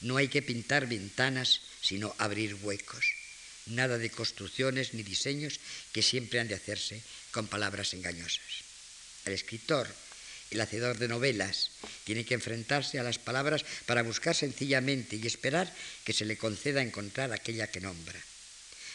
[0.00, 3.04] No hay que pintar ventanas, sino abrir huecos.
[3.66, 5.60] Nada de construcciones ni diseños
[5.92, 8.64] que siempre han de hacerse con palabras engañosas.
[9.24, 9.88] El escritor,
[10.50, 11.70] el hacedor de novelas,
[12.04, 15.72] tiene que enfrentarse a las palabras para buscar sencillamente y esperar
[16.04, 18.20] que se le conceda encontrar aquella que nombra,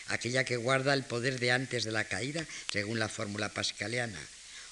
[0.08, 4.20] aquella que guarda el poder de antes de la caída, según la fórmula pascaliana,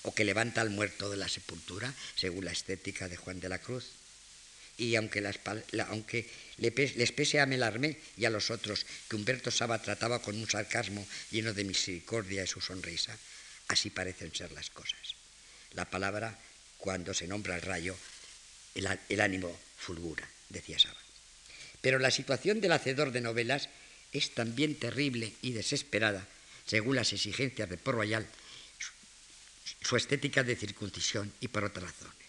[0.03, 3.59] o que levanta al muerto de la sepultura, según la estética de Juan de la
[3.59, 3.85] Cruz
[4.81, 5.21] y aunque,
[5.89, 6.25] aunque
[6.57, 11.05] les pese a Melarmé y a los otros que Humberto Saba trataba con un sarcasmo
[11.29, 13.15] lleno de misericordia y su sonrisa,
[13.71, 15.15] así parecen ser las cosas.
[15.73, 16.37] La palabra,
[16.77, 17.95] cuando se nombra el rayo,
[18.75, 20.99] el, ánimo fulgura, decía Saba.
[21.81, 23.69] Pero la situación del hacedor de novelas
[24.11, 26.27] es también terrible y desesperada,
[26.67, 28.27] según las exigencias de Port Royal,
[29.81, 32.27] su estética de circuncisión y por otras razones.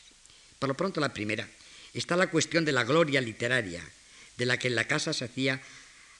[0.58, 1.48] Por lo pronto, la primera,
[1.92, 3.82] está la cuestión de la gloria literaria,
[4.38, 5.60] de la que en la casa se hacía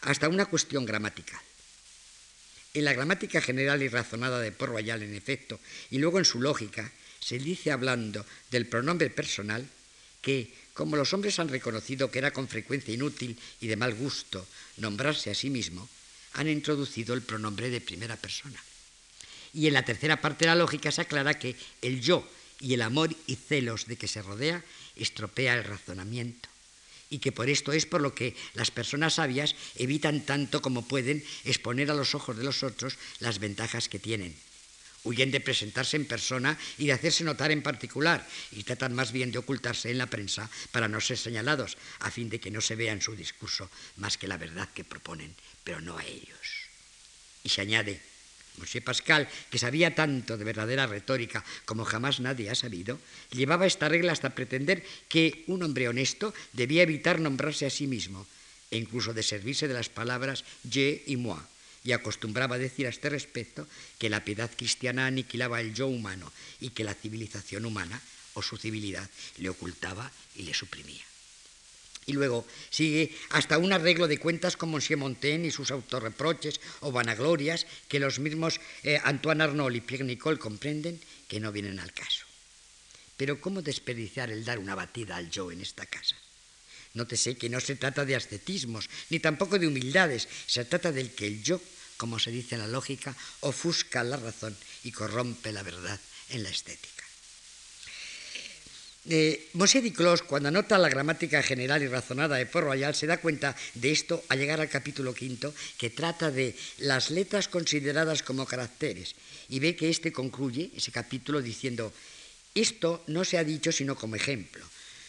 [0.03, 1.41] hasta una cuestión gramatical.
[2.75, 6.41] En la gramática general y razonada de Port Royal, en efecto, y luego en su
[6.41, 9.69] lógica, se dice hablando del pronombre personal
[10.23, 14.47] que, como los hombres han reconocido que era con frecuencia inútil y de mal gusto
[14.79, 15.89] nombrarse a sí mismo,
[16.33, 18.63] han introducido el pronombre de primera persona.
[19.53, 22.27] Y en la tercera parte de la lógica se aclara que el yo
[22.59, 24.65] y el amor y celos de que se rodea
[24.97, 26.52] estropea el razonamiento
[27.13, 31.23] y que por esto es por lo que las personas sabias evitan tanto como pueden
[31.45, 34.35] exponer a los ojos de los otros las ventajas que tienen.
[35.05, 39.31] Huyen de presentarse en persona y de hacerse notar en particular y tratan más bien
[39.31, 42.77] de ocultarse en la prensa para no ser señalados, a fin de que no se
[42.77, 46.71] vea en su discurso más que la verdad que proponen, pero no a ellos.
[47.45, 48.01] Y se añade,
[48.59, 53.01] Monsieur Pascal, que sabía tanto de verdadera retórica como jamás nadie ha sabido,
[53.33, 58.27] llevaba esta regla hasta pretender que un hombre honesto debía evitar nombrarse a sí mismo
[58.73, 61.41] e incluso de servirse de las palabras je y moi,
[61.85, 66.71] y acostumbraba decir a este respecto que la piedad cristiana aniquilaba el yo humano y
[66.71, 68.01] que la civilización humana
[68.35, 71.12] o su civilidad le ocultaba y le suprimía.
[72.07, 76.91] Y luego sigue hasta un arreglo de cuentas con Monsieur Montaigne y sus autorreproches o
[76.91, 81.93] vanaglorias que los mismos eh, Antoine Arnault y Pierre Nicole comprenden que no vienen al
[81.93, 82.27] caso.
[83.17, 86.17] Pero ¿cómo desperdiciar el dar una batida al yo en esta casa?
[86.95, 91.27] Nótese que no se trata de ascetismos, ni tampoco de humildades, se trata del que
[91.27, 91.61] el yo,
[91.97, 96.51] como se dice en la lógica, ofusca la razón y corrompe la verdad en la
[96.51, 96.92] estética.
[99.05, 103.19] Eh, Mosé Clos, cuando anota la gramática general y razonada de Port Royal, se da
[103.19, 108.47] cuenta de esto al llegar al capítulo quinto, que trata de las letras consideradas como
[108.47, 109.17] caracteres,
[109.49, 111.93] y ve que éste concluye ese capítulo diciendo,
[112.55, 114.65] esto no se ha dicho sino como ejemplo,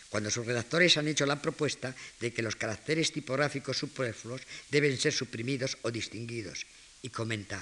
[0.09, 5.13] cuando sus redactores han hecho la propuesta de que los caracteres tipográficos superfluos deben ser
[5.13, 6.65] suprimidos o distinguidos,
[7.03, 7.61] y comenta,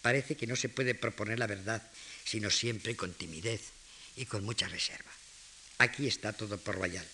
[0.00, 1.82] parece que no se puede proponer la verdad,
[2.24, 3.60] sino siempre con timidez
[4.16, 5.12] y con mucha reserva.
[5.82, 7.04] Aquí está todo por Royal.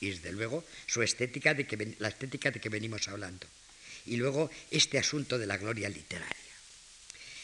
[0.00, 3.46] Y desde luego su estética de que, la estética de que venimos hablando.
[4.06, 6.34] Y luego este asunto de la gloria literaria.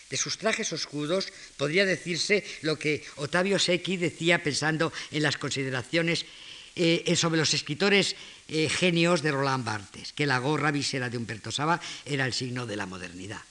[0.08, 6.24] De sus trajes oscuros podría decirse lo que Otavio Secchi decía pensando en las consideraciones
[6.76, 8.16] eh, sobre los escritores
[8.48, 12.66] eh, genios de Roland Barthes, que la gorra visera de Humberto Saba era el signo
[12.66, 13.42] de la modernidad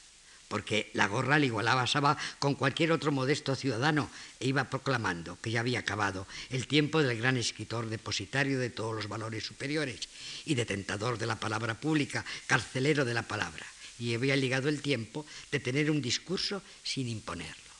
[0.51, 5.47] porque la gorra le igualaba Saba con cualquier otro modesto ciudadano e iba proclamando que
[5.47, 10.11] ya había acabado el tiempo del gran escritor depositario de todos los valores superiores
[10.43, 13.63] y detentador de la palabra pública, carcelero de la palabra,
[13.95, 17.71] y había ligado el tiempo de tener un discurso sin imponerlo.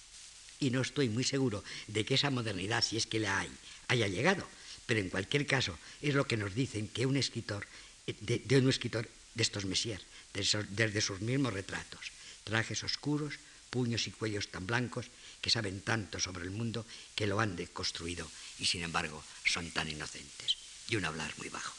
[0.61, 3.51] Y no estoy muy seguro de que esa modernidad, si es que la hay,
[3.89, 4.47] haya llegado,
[4.85, 7.67] pero en cualquier caso es lo que nos dicen que un escritor,
[8.07, 9.99] de, un escritor de estos Messier,
[10.31, 13.35] desde sus mismos retratos, trajes oscuros,
[13.69, 15.07] puños y cuellos tan blancos
[15.39, 19.89] que saben tanto sobre el mundo que lo han deconstruido y sin embargo son tan
[19.89, 20.57] inocentes
[20.89, 21.73] y un hablar muy bajo.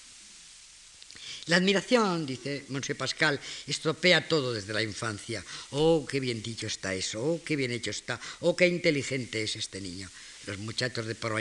[1.46, 5.44] La admiración, dice Monsieur Pascal, estropea todo desde la infancia.
[5.70, 9.56] Oh, qué bien dicho está eso, oh, qué bien hecho está, oh, qué inteligente es
[9.56, 10.08] este niño.
[10.46, 11.36] Los muchachos de Port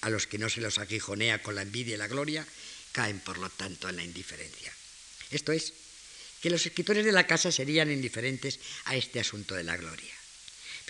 [0.00, 2.46] a los que no se los aguijonea con la envidia y la gloria,
[2.92, 4.72] caen por lo tanto en la indiferencia.
[5.30, 5.72] Esto es,
[6.40, 10.14] que los escritores de la casa serían indiferentes a este asunto de la gloria.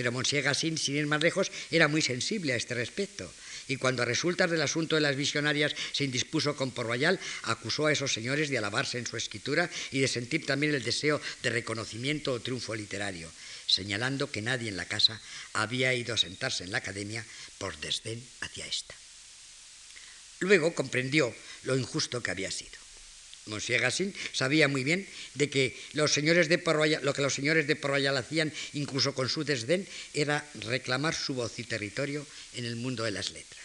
[0.01, 3.31] Pero Monsieur Gassin, sin ir más lejos, era muy sensible a este respecto.
[3.69, 7.87] Y cuando a resultas del asunto de las visionarias se indispuso con Port Royal, acusó
[7.87, 11.51] a esos señores de alabarse en su escritura y de sentir también el deseo de
[11.51, 13.31] reconocimiento o triunfo literario,
[13.67, 15.21] señalando que nadie en la casa
[15.53, 17.25] había ido a sentarse en la academia
[17.59, 18.95] por desdén hacia esta.
[20.41, 21.35] Luego comprendió
[21.65, 22.80] lo injusto que había sido.
[23.47, 26.62] Monsieur Gassin sabía muy bien de que los señores de
[27.03, 31.59] lo que los señores de Porroyal hacían, incluso con su desdén, era reclamar su voz
[31.59, 33.61] y territorio en el mundo de las letras.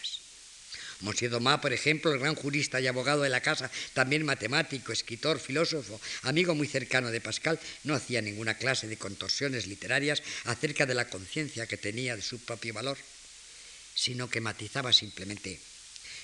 [1.00, 5.38] Monsieur Domá, por ejemplo, el gran jurista y abogado de la casa, también matemático, escritor,
[5.38, 10.94] filósofo, amigo muy cercano de Pascal, no hacía ninguna clase de contorsiones literarias acerca de
[10.94, 12.96] la conciencia que tenía de su propio valor,
[13.94, 15.60] sino que matizaba simplemente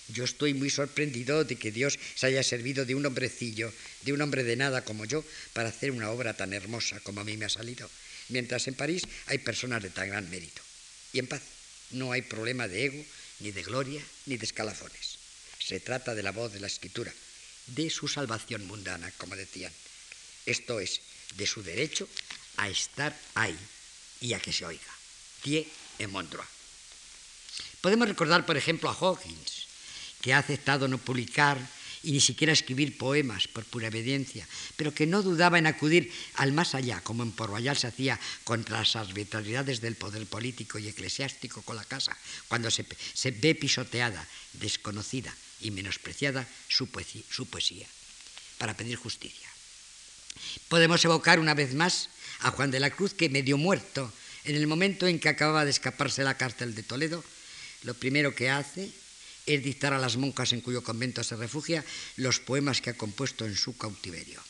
[0.09, 3.73] yo estoy muy sorprendido de que Dios se haya servido de un hombrecillo,
[4.03, 7.25] de un hombre de nada como yo, para hacer una obra tan hermosa como a
[7.25, 7.89] mí me ha salido.
[8.29, 10.63] Mientras en París hay personas de tan gran mérito.
[11.13, 11.43] Y en paz,
[11.91, 13.05] no hay problema de ego,
[13.41, 15.19] ni de gloria, ni de escalafones.
[15.59, 17.13] Se trata de la voz de la escritura,
[17.67, 19.73] de su salvación mundana, como decían.
[20.47, 21.01] Esto es,
[21.37, 22.09] de su derecho
[22.57, 23.57] a estar ahí
[24.21, 24.81] y a que se oiga.
[25.45, 25.67] Dieu
[25.99, 26.49] en Mondroit.
[27.81, 29.62] Podemos recordar, por ejemplo, a Hawkins,
[30.23, 31.59] que ha aceptado no publicar
[32.03, 34.47] y ni siquiera escribir poemas por pura obediencia,
[34.77, 38.19] pero que no dudaba en acudir al más allá, como en Port Royal se hacía
[38.43, 42.17] contra las arbitrariedades del poder político y eclesiástico con la casa,
[42.49, 47.87] cuando se, se ve pisoteada, desconocida y menospreciada su poesía, su poesía,
[48.59, 49.49] para pedir justicia.
[50.69, 52.09] Podemos evocar una vez más
[52.41, 54.13] a Juan de la Cruz, que medio muerto
[54.45, 57.23] en el momento en que acababa de escaparse de la cárcel de Toledo,
[57.85, 58.91] lo primero que hace
[59.47, 61.85] es dictar a las monjas en cuyo convento se refugia
[62.17, 64.41] los poemas que ha compuesto en su cautiverio,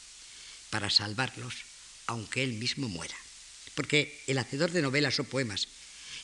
[0.70, 1.55] para salvarlos,
[2.07, 3.16] aunque él mismo muera.
[3.74, 5.68] Porque el hacedor de novelas o poemas,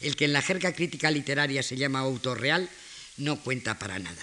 [0.00, 2.68] el que en la jerga crítica literaria se llama autor real,
[3.16, 4.22] no cuenta para nada,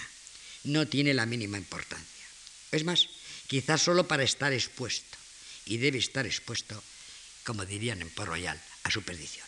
[0.64, 2.26] no tiene la mínima importancia.
[2.72, 3.08] Es más,
[3.46, 5.18] quizás solo para estar expuesto,
[5.66, 6.82] y debe estar expuesto,
[7.44, 9.46] como dirían en Port Royal, a su perdición.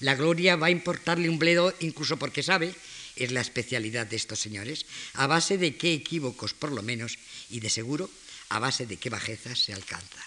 [0.00, 2.74] La gloria va a importarle un bledo incluso porque sabe,
[3.18, 7.18] es la especialidad de estos señores, a base de qué equívocos por lo menos,
[7.50, 8.10] y de seguro
[8.48, 10.24] a base de qué bajezas se alcanza.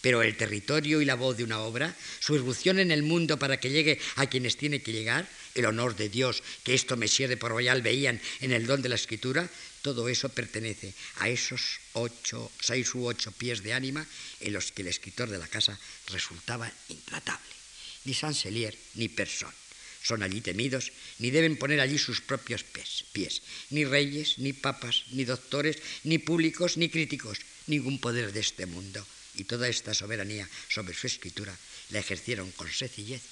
[0.00, 3.60] Pero el territorio y la voz de una obra, su irrupción en el mundo para
[3.60, 7.36] que llegue a quienes tiene que llegar, el honor de Dios que esto Messier de
[7.36, 9.48] Port Royal veían en el don de la escritura,
[9.82, 14.06] todo eso pertenece a esos ocho, seis u ocho pies de ánima
[14.40, 15.78] en los que el escritor de la casa
[16.08, 17.52] resultaba intratable
[18.04, 19.52] ni Sanselier, ni Persón.
[20.02, 25.04] Son allí temidos, ni deben poner allí sus propios pies, pies, ni reyes, ni papas,
[25.12, 29.06] ni doctores, ni públicos, ni críticos, ningún poder de este mundo.
[29.36, 31.56] Y toda esta soberanía sobre su escritura
[31.90, 33.22] la ejercieron con sencillez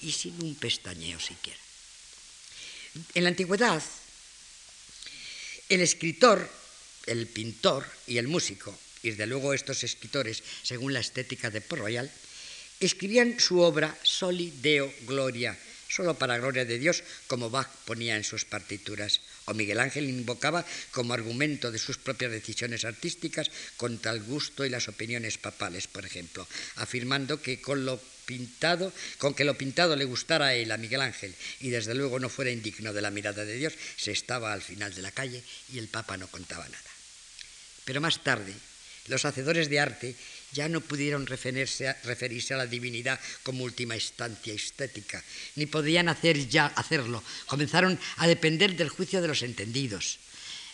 [0.00, 1.58] y sin un pestañeo siquiera.
[3.14, 3.82] En la antigüedad,
[5.68, 6.50] el escritor,
[7.06, 11.82] el pintor y el músico, y desde luego estos escritores, según la estética de Port
[11.82, 12.10] Royal,
[12.80, 15.56] escribían su obra Soli Deo Gloria,
[15.90, 20.64] solo para gloria de Dios, como Bach ponía en sus partituras, o Miguel Ángel invocaba
[20.92, 26.06] como argumento de sus propias decisiones artísticas contra el gusto y las opiniones papales, por
[26.06, 30.78] ejemplo, afirmando que con lo pintado, con que lo pintado le gustara a él, a
[30.78, 34.52] Miguel Ángel, y desde luego no fuera indigno de la mirada de Dios, se estaba
[34.52, 36.90] al final de la calle y el Papa no contaba nada.
[37.84, 38.54] Pero más tarde,
[39.08, 40.14] los hacedores de arte
[40.52, 45.22] ya no pudieron referirse a, la divinidad como última instancia estética,
[45.56, 47.22] ni podían hacer ya hacerlo.
[47.46, 50.18] Comenzaron a depender del juicio de los entendidos,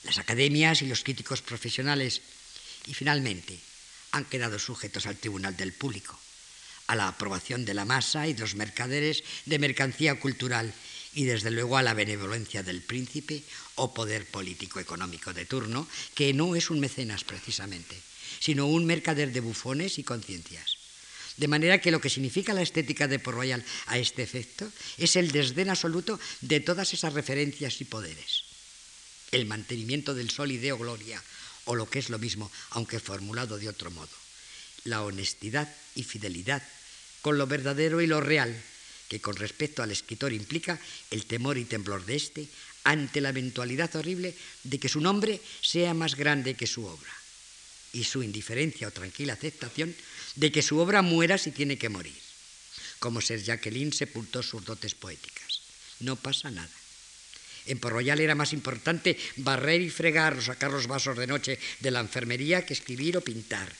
[0.04, 2.22] las academias y los críticos profesionales,
[2.86, 3.58] y finalmente
[4.12, 6.18] han quedado sujetos al tribunal del público,
[6.86, 10.72] a la aprobación de la masa y de los mercaderes de mercancía cultural
[11.14, 13.42] y desde luego a la benevolencia del príncipe
[13.74, 17.96] o poder político económico de turno, que no es un mecenas precisamente
[18.38, 20.76] sino un mercader de bufones y conciencias.
[21.36, 25.16] De manera que lo que significa la estética de Port Royal a este efecto es
[25.16, 28.44] el desdén absoluto de todas esas referencias y poderes.
[29.32, 31.22] El mantenimiento del sol y gloria,
[31.66, 34.16] o lo que es lo mismo, aunque formulado de otro modo.
[34.84, 36.62] La honestidad y fidelidad
[37.20, 38.54] con lo verdadero y lo real,
[39.08, 40.80] que con respecto al escritor implica
[41.10, 42.48] el temor y temblor de éste
[42.84, 47.12] ante la eventualidad horrible de que su nombre sea más grande que su obra
[47.96, 49.96] y su indiferencia o tranquila aceptación
[50.36, 52.20] de que su obra muera si tiene que morir,
[53.00, 55.64] como Ser Jacqueline sepultó sus dotes poéticas.
[56.00, 56.76] No pasa nada.
[57.64, 61.58] En Port Royal era más importante barrer y fregar o sacar los vasos de noche
[61.80, 63.72] de la enfermería que escribir o pintar.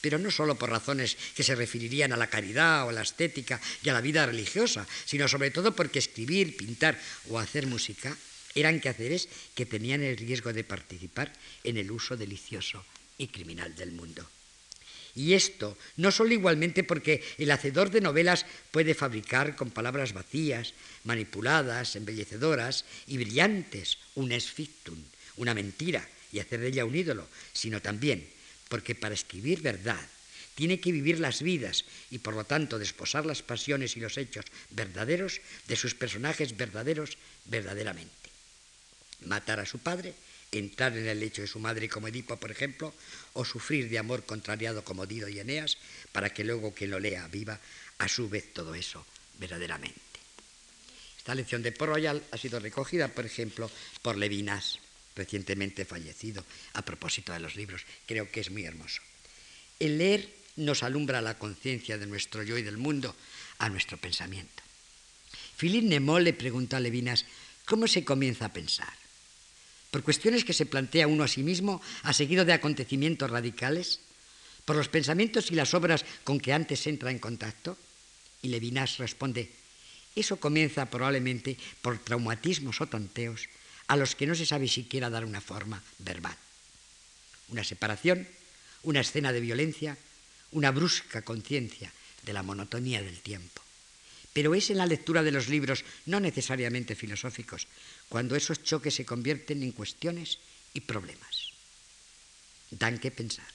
[0.00, 3.60] Pero no solo por razones que se referirían a la caridad o a la estética
[3.84, 6.98] y a la vida religiosa, sino sobre todo porque escribir, pintar
[7.28, 8.16] o hacer música
[8.54, 11.30] eran quehaceres que tenían el riesgo de participar
[11.62, 12.82] en el uso delicioso
[13.18, 14.26] y criminal del mundo.
[15.14, 20.74] Y esto no solo igualmente porque el hacedor de novelas puede fabricar con palabras vacías,
[21.04, 24.98] manipuladas, embellecedoras y brillantes un esfictum,
[25.36, 28.28] una mentira, y hacer de ella un ídolo, sino también
[28.68, 30.00] porque para escribir verdad
[30.54, 34.44] tiene que vivir las vidas y por lo tanto desposar las pasiones y los hechos
[34.70, 37.16] verdaderos de sus personajes verdaderos
[37.46, 38.12] verdaderamente.
[39.24, 40.14] Matar a su padre
[40.52, 42.94] entrar en el lecho de su madre como Edipo, por ejemplo,
[43.34, 45.76] o sufrir de amor contrariado como Dido y Eneas,
[46.12, 47.60] para que luego quien lo lea viva
[47.98, 49.04] a su vez todo eso
[49.38, 50.00] verdaderamente.
[51.16, 53.70] Esta lección de Port Royal ha sido recogida, por ejemplo,
[54.02, 54.78] por Levinas,
[55.14, 57.82] recientemente fallecido, a propósito de los libros.
[58.06, 59.02] Creo que es muy hermoso.
[59.78, 63.14] El leer nos alumbra la conciencia de nuestro yo y del mundo
[63.58, 64.62] a nuestro pensamiento.
[65.56, 67.26] Philippe Nemo le preguntó a Levinas
[67.64, 69.07] cómo se comienza a pensar.
[69.90, 74.00] Por cuestiones que se plantea uno a sí mismo, a seguido de acontecimientos radicales,
[74.64, 77.78] por los pensamientos y las obras con que antes entra en contacto.
[78.42, 79.50] Y Levinas responde,
[80.14, 83.48] eso comienza probablemente por traumatismos o tanteos
[83.88, 86.36] a los que no se sabe siquiera dar una forma verbal.
[87.48, 88.28] Una separación,
[88.82, 89.96] una escena de violencia,
[90.52, 91.90] una brusca conciencia
[92.22, 93.62] de la monotonía del tiempo.
[94.38, 97.66] Pero es en la lectura de los libros, no necesariamente filosóficos,
[98.08, 100.38] cuando esos choques se convierten en cuestiones
[100.72, 101.50] y problemas.
[102.70, 103.50] Dan que pensar.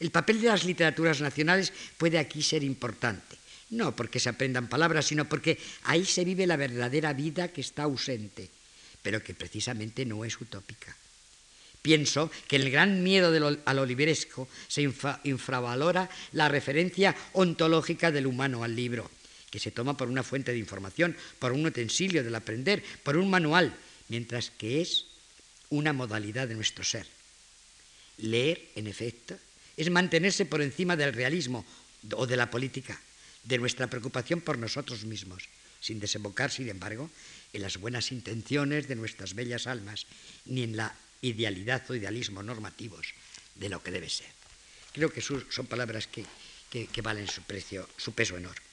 [0.00, 3.36] El papel de las literaturas nacionales puede aquí ser importante,
[3.68, 7.82] no porque se aprendan palabras, sino porque ahí se vive la verdadera vida que está
[7.82, 8.48] ausente,
[9.02, 10.96] pero que precisamente no es utópica.
[11.82, 13.28] Pienso que el gran miedo
[13.62, 14.88] al oliveresco se
[15.24, 19.10] infravalora la referencia ontológica del humano al libro,
[19.50, 23.30] que se toma por una fuente de información, por un utensilio del aprender, por un
[23.30, 23.74] manual,
[24.08, 25.06] mientras que es
[25.70, 27.06] una modalidad de nuestro ser.
[28.18, 29.38] Leer, en efecto,
[29.76, 31.64] es mantenerse por encima del realismo
[32.16, 33.00] o de la política,
[33.44, 35.44] de nuestra preocupación por nosotros mismos,
[35.80, 37.10] sin desembocar, sin embargo,
[37.52, 40.06] en las buenas intenciones de nuestras bellas almas,
[40.46, 43.14] ni en la idealidad o idealismo normativos
[43.54, 44.28] de lo que debe ser.
[44.92, 46.24] Creo que son palabras que,
[47.02, 48.67] valen su precio, su peso enorme.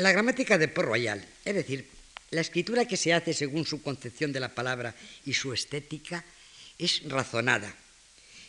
[0.00, 1.86] La gramática de Port Royal, es decir,
[2.30, 4.94] la escritura que se hace según su concepción de la palabra
[5.26, 6.24] y su estética,
[6.78, 7.74] es razonada,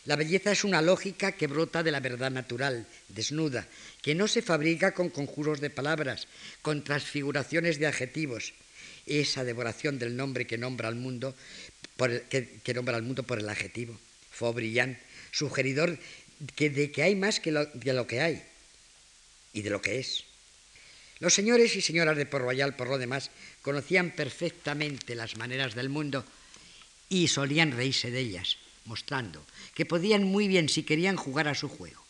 [0.04, 3.68] la belleza es una lógica que brota de la verdad natural, desnuda,
[4.00, 6.26] que no se fabrica con conjuros de palabras,
[6.60, 8.54] con transfiguraciones de adjetivos.
[9.06, 11.36] Esa devoración del nombre que nombra al mundo
[11.96, 13.94] por que, nombra al mundo por el adjetivo.
[14.32, 14.98] Faubriand,
[15.30, 15.98] sugeridor
[16.56, 18.42] de que hay más que de lo que hay
[19.52, 20.31] y de lo que es.
[21.22, 23.30] Los señores y señoras de Port Royal, por lo demás,
[23.62, 26.26] conocían perfectamente las maneras del mundo
[27.08, 31.68] y solían reírse de ellas mostrando que podían muy bien, si querían, jugar a su
[31.68, 32.02] juego.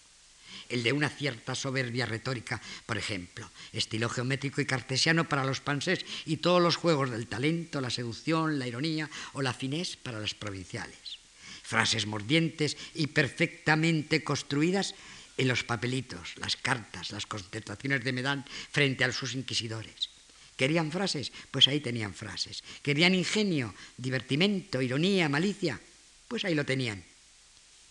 [0.70, 6.06] El de una cierta soberbia retórica, por ejemplo, estilo geométrico y cartesiano para los pansés
[6.24, 10.32] y todos los juegos del talento, la seducción, la ironía o la finés para las
[10.32, 11.20] provinciales.
[11.62, 14.94] Frases mordientes y perfectamente construidas
[15.42, 20.10] en los papelitos, las cartas, las concentraciones de Medán frente a sus inquisidores.
[20.56, 21.32] ¿Querían frases?
[21.50, 22.62] Pues ahí tenían frases.
[22.82, 25.80] ¿Querían ingenio, divertimento, ironía, malicia?
[26.28, 27.04] Pues ahí lo tenían.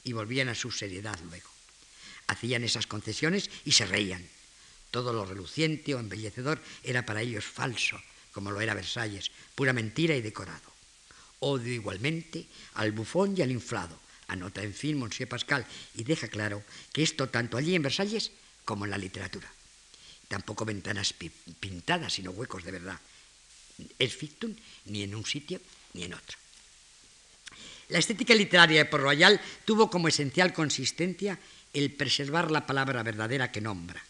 [0.03, 1.49] Y volvían a su seriedad luego.
[2.27, 4.25] Hacían esas concesiones y se reían.
[4.89, 10.15] Todo lo reluciente o embellecedor era para ellos falso, como lo era Versalles, pura mentira
[10.15, 10.71] y decorado.
[11.39, 12.45] Odio igualmente
[12.75, 13.99] al bufón y al inflado,
[14.32, 16.63] anota en fin Monsieur Pascal, y deja claro
[16.95, 18.32] que esto tanto allí en Versalles
[18.63, 19.51] como en la literatura.
[20.27, 21.13] Tampoco ventanas
[21.59, 22.99] pintadas, sino huecos de verdad.
[23.99, 24.55] Es fictum
[24.86, 25.59] ni en un sitio
[25.93, 26.38] ni en otro.
[27.89, 31.38] La estética literaria de Port Royal tuvo como esencial consistencia
[31.73, 34.01] el preservar la palabra verdadera que nombra.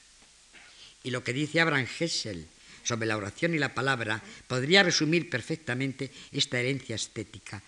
[1.04, 2.48] Y lo que dice Abraham Hessel
[2.84, 7.62] sobre la oración y la palabra podría resumir perfectamente esta herencia estética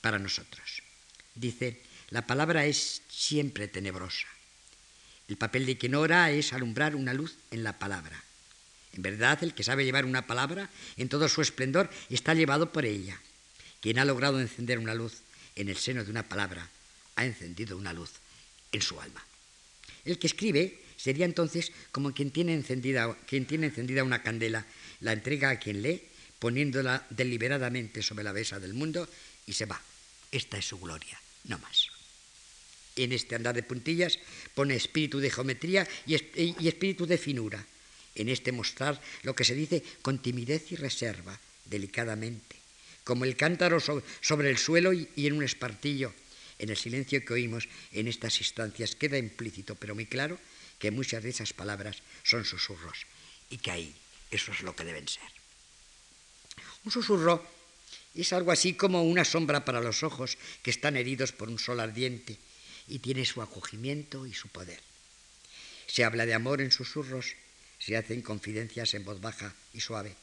[0.00, 0.79] para nosotros.
[1.34, 4.26] Dice, la palabra es siempre tenebrosa.
[5.28, 8.22] El papel de quien ora es alumbrar una luz en la palabra.
[8.92, 12.84] En verdad, el que sabe llevar una palabra en todo su esplendor está llevado por
[12.84, 13.20] ella.
[13.80, 15.22] Quien ha logrado encender una luz
[15.54, 16.68] en el seno de una palabra,
[17.14, 18.10] ha encendido una luz
[18.72, 19.24] en su alma.
[20.04, 24.66] El que escribe sería entonces como quien tiene encendida, quien tiene encendida una candela,
[25.00, 26.02] la entrega a quien lee,
[26.38, 29.08] poniéndola deliberadamente sobre la mesa del mundo
[29.46, 29.80] y se va.
[30.30, 31.88] Esta es su gloria, no más.
[32.96, 34.18] En este andar de puntillas
[34.54, 37.64] pone espíritu de geometría y, y espíritu de finura.
[38.14, 42.60] En este mostrar lo que se dice con timidez y reserva, delicadamente
[43.04, 46.14] como el cántaro sobre el suelo y en un espartillo.
[46.58, 50.38] En el silencio que oímos en estas instancias queda implícito, pero muy claro,
[50.78, 53.06] que muchas de esas palabras son susurros
[53.48, 53.94] y que ahí
[54.30, 55.26] eso es lo que deben ser.
[56.84, 57.44] Un susurro
[58.14, 61.80] es algo así como una sombra para los ojos que están heridos por un sol
[61.80, 62.38] ardiente
[62.88, 64.80] y tiene su acogimiento y su poder.
[65.86, 67.34] Se habla de amor en susurros,
[67.78, 70.16] se hacen confidencias en voz baja y suave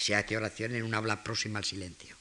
[0.00, 2.16] se hace oración en un habla próxima al silencio.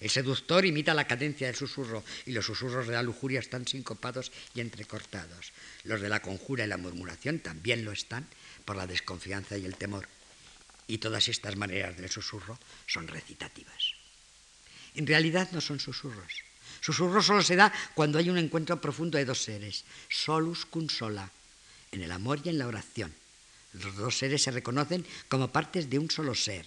[0.00, 4.32] El seductor imita la cadencia del susurro y los susurros de la lujuria están sincopados
[4.54, 5.52] y entrecortados.
[5.84, 8.26] Los de la conjura y la murmuración también lo están
[8.64, 10.08] por la desconfianza y el temor.
[10.88, 13.81] Y todas estas maneras del susurro son recitativas.
[14.94, 16.42] En realidad no son susurros.
[16.80, 21.30] Susurro solo se da cuando hay un encuentro profundo de dos seres, solus cum sola,
[21.92, 23.14] en el amor y en la oración.
[23.72, 26.66] Los dos seres se reconocen como partes de un solo ser.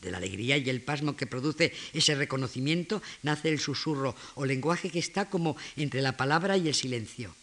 [0.00, 4.90] De la alegría y el pasmo que produce ese reconocimiento nace el susurro o lenguaje
[4.90, 7.34] que está como entre la palabra y el silencio,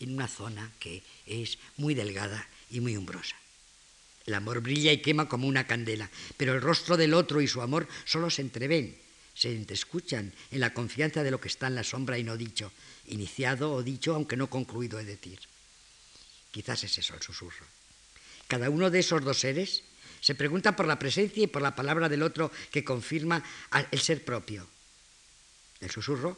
[0.00, 3.36] en una zona que es muy delgada y muy umbrosa.
[4.26, 7.62] El amor brilla y quema como una candela, pero el rostro del otro y su
[7.62, 8.96] amor solo se entreven,
[9.40, 12.72] se escuchan en la confianza de lo que está en la sombra y no dicho,
[13.06, 15.40] iniciado o dicho aunque no concluido de decir.
[16.50, 17.64] Quizás es eso el susurro.
[18.48, 19.82] Cada uno de esos dos seres
[20.20, 23.42] se pregunta por la presencia y por la palabra del otro que confirma
[23.90, 24.68] el ser propio.
[25.80, 26.36] El susurro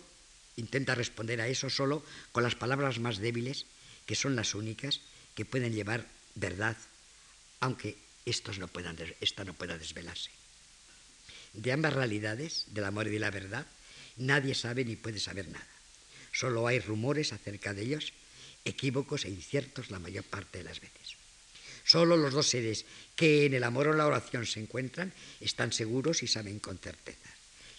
[0.55, 3.67] intenta responder a eso solo con las palabras más débiles,
[4.07, 5.01] que son las únicas
[5.35, 6.77] que pueden llevar verdad,
[7.59, 10.31] aunque estos no puedan, esta no pueda desvelarse.
[11.53, 13.67] De ambas realidades, del amor y de la verdad,
[14.17, 15.67] nadie sabe ni puede saber nada.
[16.33, 18.13] Solo hay rumores acerca de ellos,
[18.65, 21.17] equívocos e inciertos la mayor parte de las veces.
[21.85, 22.87] Solo los dos seres
[23.17, 27.29] que en el amor o la oración se encuentran están seguros y saben con certeza.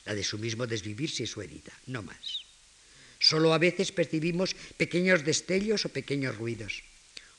[0.06, 2.44] La de su mismo desvivirse y su herida, no más.
[3.20, 6.84] Solo a veces percibimos pequeños destellos o pequeños ruidos,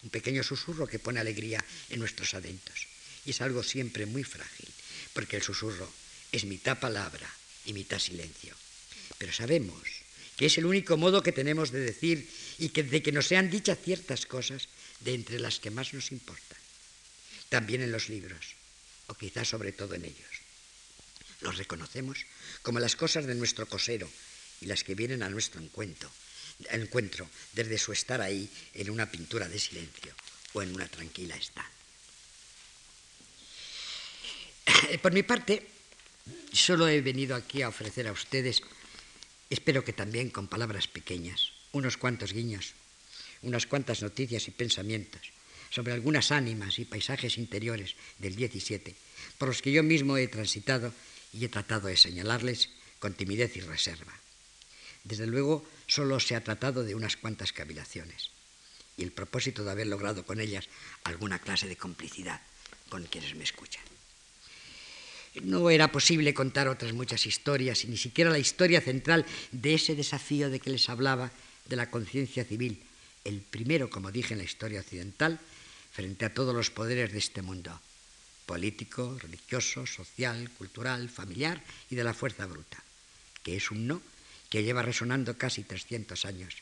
[0.02, 2.88] un pequeño susurro que pone alegría en nuestros adentros.
[3.26, 4.68] Y es algo siempre muy frágil,
[5.12, 5.92] porque el susurro
[6.34, 7.30] es mitad palabra
[7.64, 8.56] y mitad silencio.
[9.18, 10.02] Pero sabemos
[10.36, 12.28] que es el único modo que tenemos de decir
[12.58, 14.68] y que, de que nos sean dichas ciertas cosas
[14.98, 16.58] de entre las que más nos importan.
[17.48, 18.58] También en los libros,
[19.06, 20.34] o quizás sobre todo en ellos.
[21.40, 22.26] Los reconocemos
[22.62, 24.10] como las cosas de nuestro cosero
[24.60, 26.10] y las que vienen a nuestro encuentro,
[26.70, 30.12] encuentro desde su estar ahí en una pintura de silencio
[30.52, 31.70] o en una tranquila está.
[35.02, 35.73] Por mi parte,
[36.52, 38.62] solo he venido aquí a ofrecer a ustedes,
[39.50, 42.74] espero que también con palabras pequeñas, unos cuantos guiños
[43.44, 45.32] unas cuantas noticias y pensamientos
[45.70, 48.94] sobre algunas ánimas y paisajes interiores del 17,
[49.38, 50.92] por los que yo mismo he transitado
[51.32, 54.14] y he tratado de señalarles con timidez y reserva.
[55.02, 58.30] Desde luego, solo se ha tratado de unas cuantas cavilaciones
[58.96, 60.68] y el propósito de haber logrado con ellas
[61.02, 62.40] alguna clase de complicidad
[62.88, 63.82] con quienes me escuchan.
[65.42, 69.96] No era posible contar otras muchas historias y ni siquiera la historia central de ese
[69.96, 71.32] desafío de que les hablaba
[71.66, 72.82] de la conciencia civil
[73.24, 75.40] el primero, como dije en la historia occidental,
[75.92, 77.80] frente a todos los poderes de este mundo,
[78.46, 82.82] político, religioso, social, cultural, familiar y de la fuerza bruta,
[83.42, 84.02] que es un no
[84.50, 86.54] que lleva resonando casi 300 años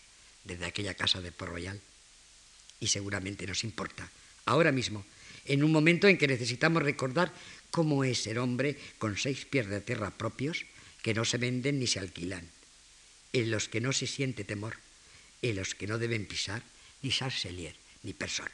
[0.44, 1.80] desde aquella casa de Port Royal.
[2.80, 4.08] Y seguramente nos importa,
[4.46, 5.04] ahora mismo,
[5.46, 7.32] en un momento en que necesitamos recordar
[7.70, 10.66] cómo es ser hombre con seis pies de tierra propios
[11.02, 12.46] que no se venden ni se alquilan,
[13.32, 14.76] en los que no se siente temor
[15.42, 16.62] en los que no deben pisar
[17.02, 17.74] ni Sarselier
[18.06, 18.50] ni persona.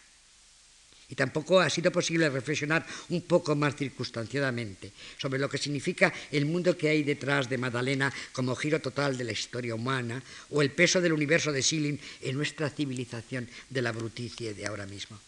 [1.11, 6.45] Y tampoco ha sido posible reflexionar un poco más circunstanciadamente sobre lo que significa el
[6.45, 10.71] mundo que hay detrás de Magdalena como giro total de la historia humana o el
[10.71, 15.19] peso del universo de Schilling en nuestra civilización de la bruticie de ahora mismo.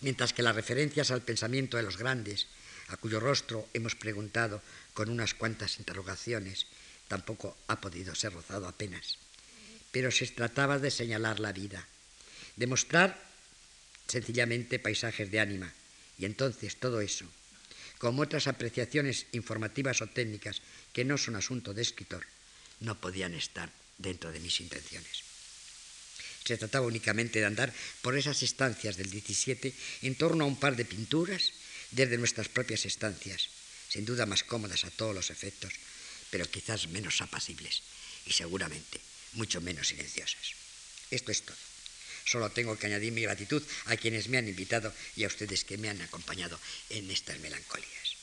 [0.00, 2.46] Mientras que las referencias al pensamiento de los grandes,
[2.88, 6.66] a cuyo rostro hemos preguntado con unas cuantas interrogaciones,
[7.08, 9.18] tampoco ha podido ser rozado apenas
[9.94, 11.86] pero se trataba de señalar la vida,
[12.58, 13.14] de mostrar
[14.10, 15.70] sencillamente paisajes de ánima.
[16.18, 17.30] Y entonces todo eso,
[17.98, 22.26] como otras apreciaciones informativas o técnicas que no son asunto de escritor,
[22.82, 25.23] no podían estar dentro de mis intenciones.
[26.44, 27.72] Se trataba únicamente de andar
[28.02, 29.72] por esas estancias del 17
[30.02, 31.52] en torno a un par de pinturas
[31.90, 33.48] desde nuestras propias estancias,
[33.88, 35.72] sin duda más cómodas a todos los efectos,
[36.30, 37.82] pero quizás menos apacibles
[38.26, 39.00] y seguramente
[39.34, 40.54] mucho menos silenciosas.
[41.10, 41.56] Esto es todo.
[42.24, 45.76] Solo tengo que añadir mi gratitud a quienes me han invitado y a ustedes que
[45.76, 46.58] me han acompañado
[46.90, 48.16] en estas melancolías.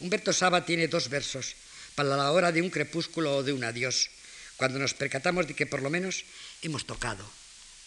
[0.00, 1.56] Humberto Saba tiene dos versos
[1.94, 4.10] para la hora de un crepúsculo o de un adiós,
[4.56, 6.24] cuando nos percatamos de que por lo menos
[6.62, 7.28] hemos tocado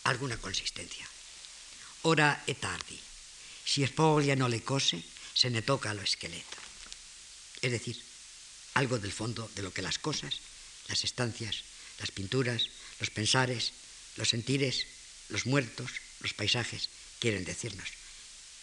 [0.03, 1.07] alguna consistencia.
[2.03, 2.97] Ora e tardi.
[3.65, 5.03] Si foglia no le cose,
[5.33, 6.57] se ne toca lo esqueleto.
[7.61, 7.97] Es decir,
[8.73, 10.39] algo del fondo de lo que las cosas,
[10.87, 11.63] las estancias,
[11.99, 13.73] las pinturas, los pensares,
[14.15, 14.87] los sentires,
[15.29, 15.91] los muertos,
[16.21, 16.89] los paisajes
[17.19, 17.89] quieren decirnos.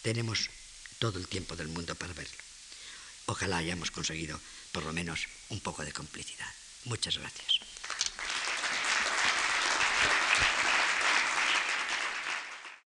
[0.01, 0.49] Tenemos
[0.99, 2.43] todo el tiempo del mundo para verlo.
[3.27, 4.39] Ojalá hayamos conseguido
[4.71, 6.51] por lo menos un poco de complicidad.
[6.85, 7.66] Muchas gracias.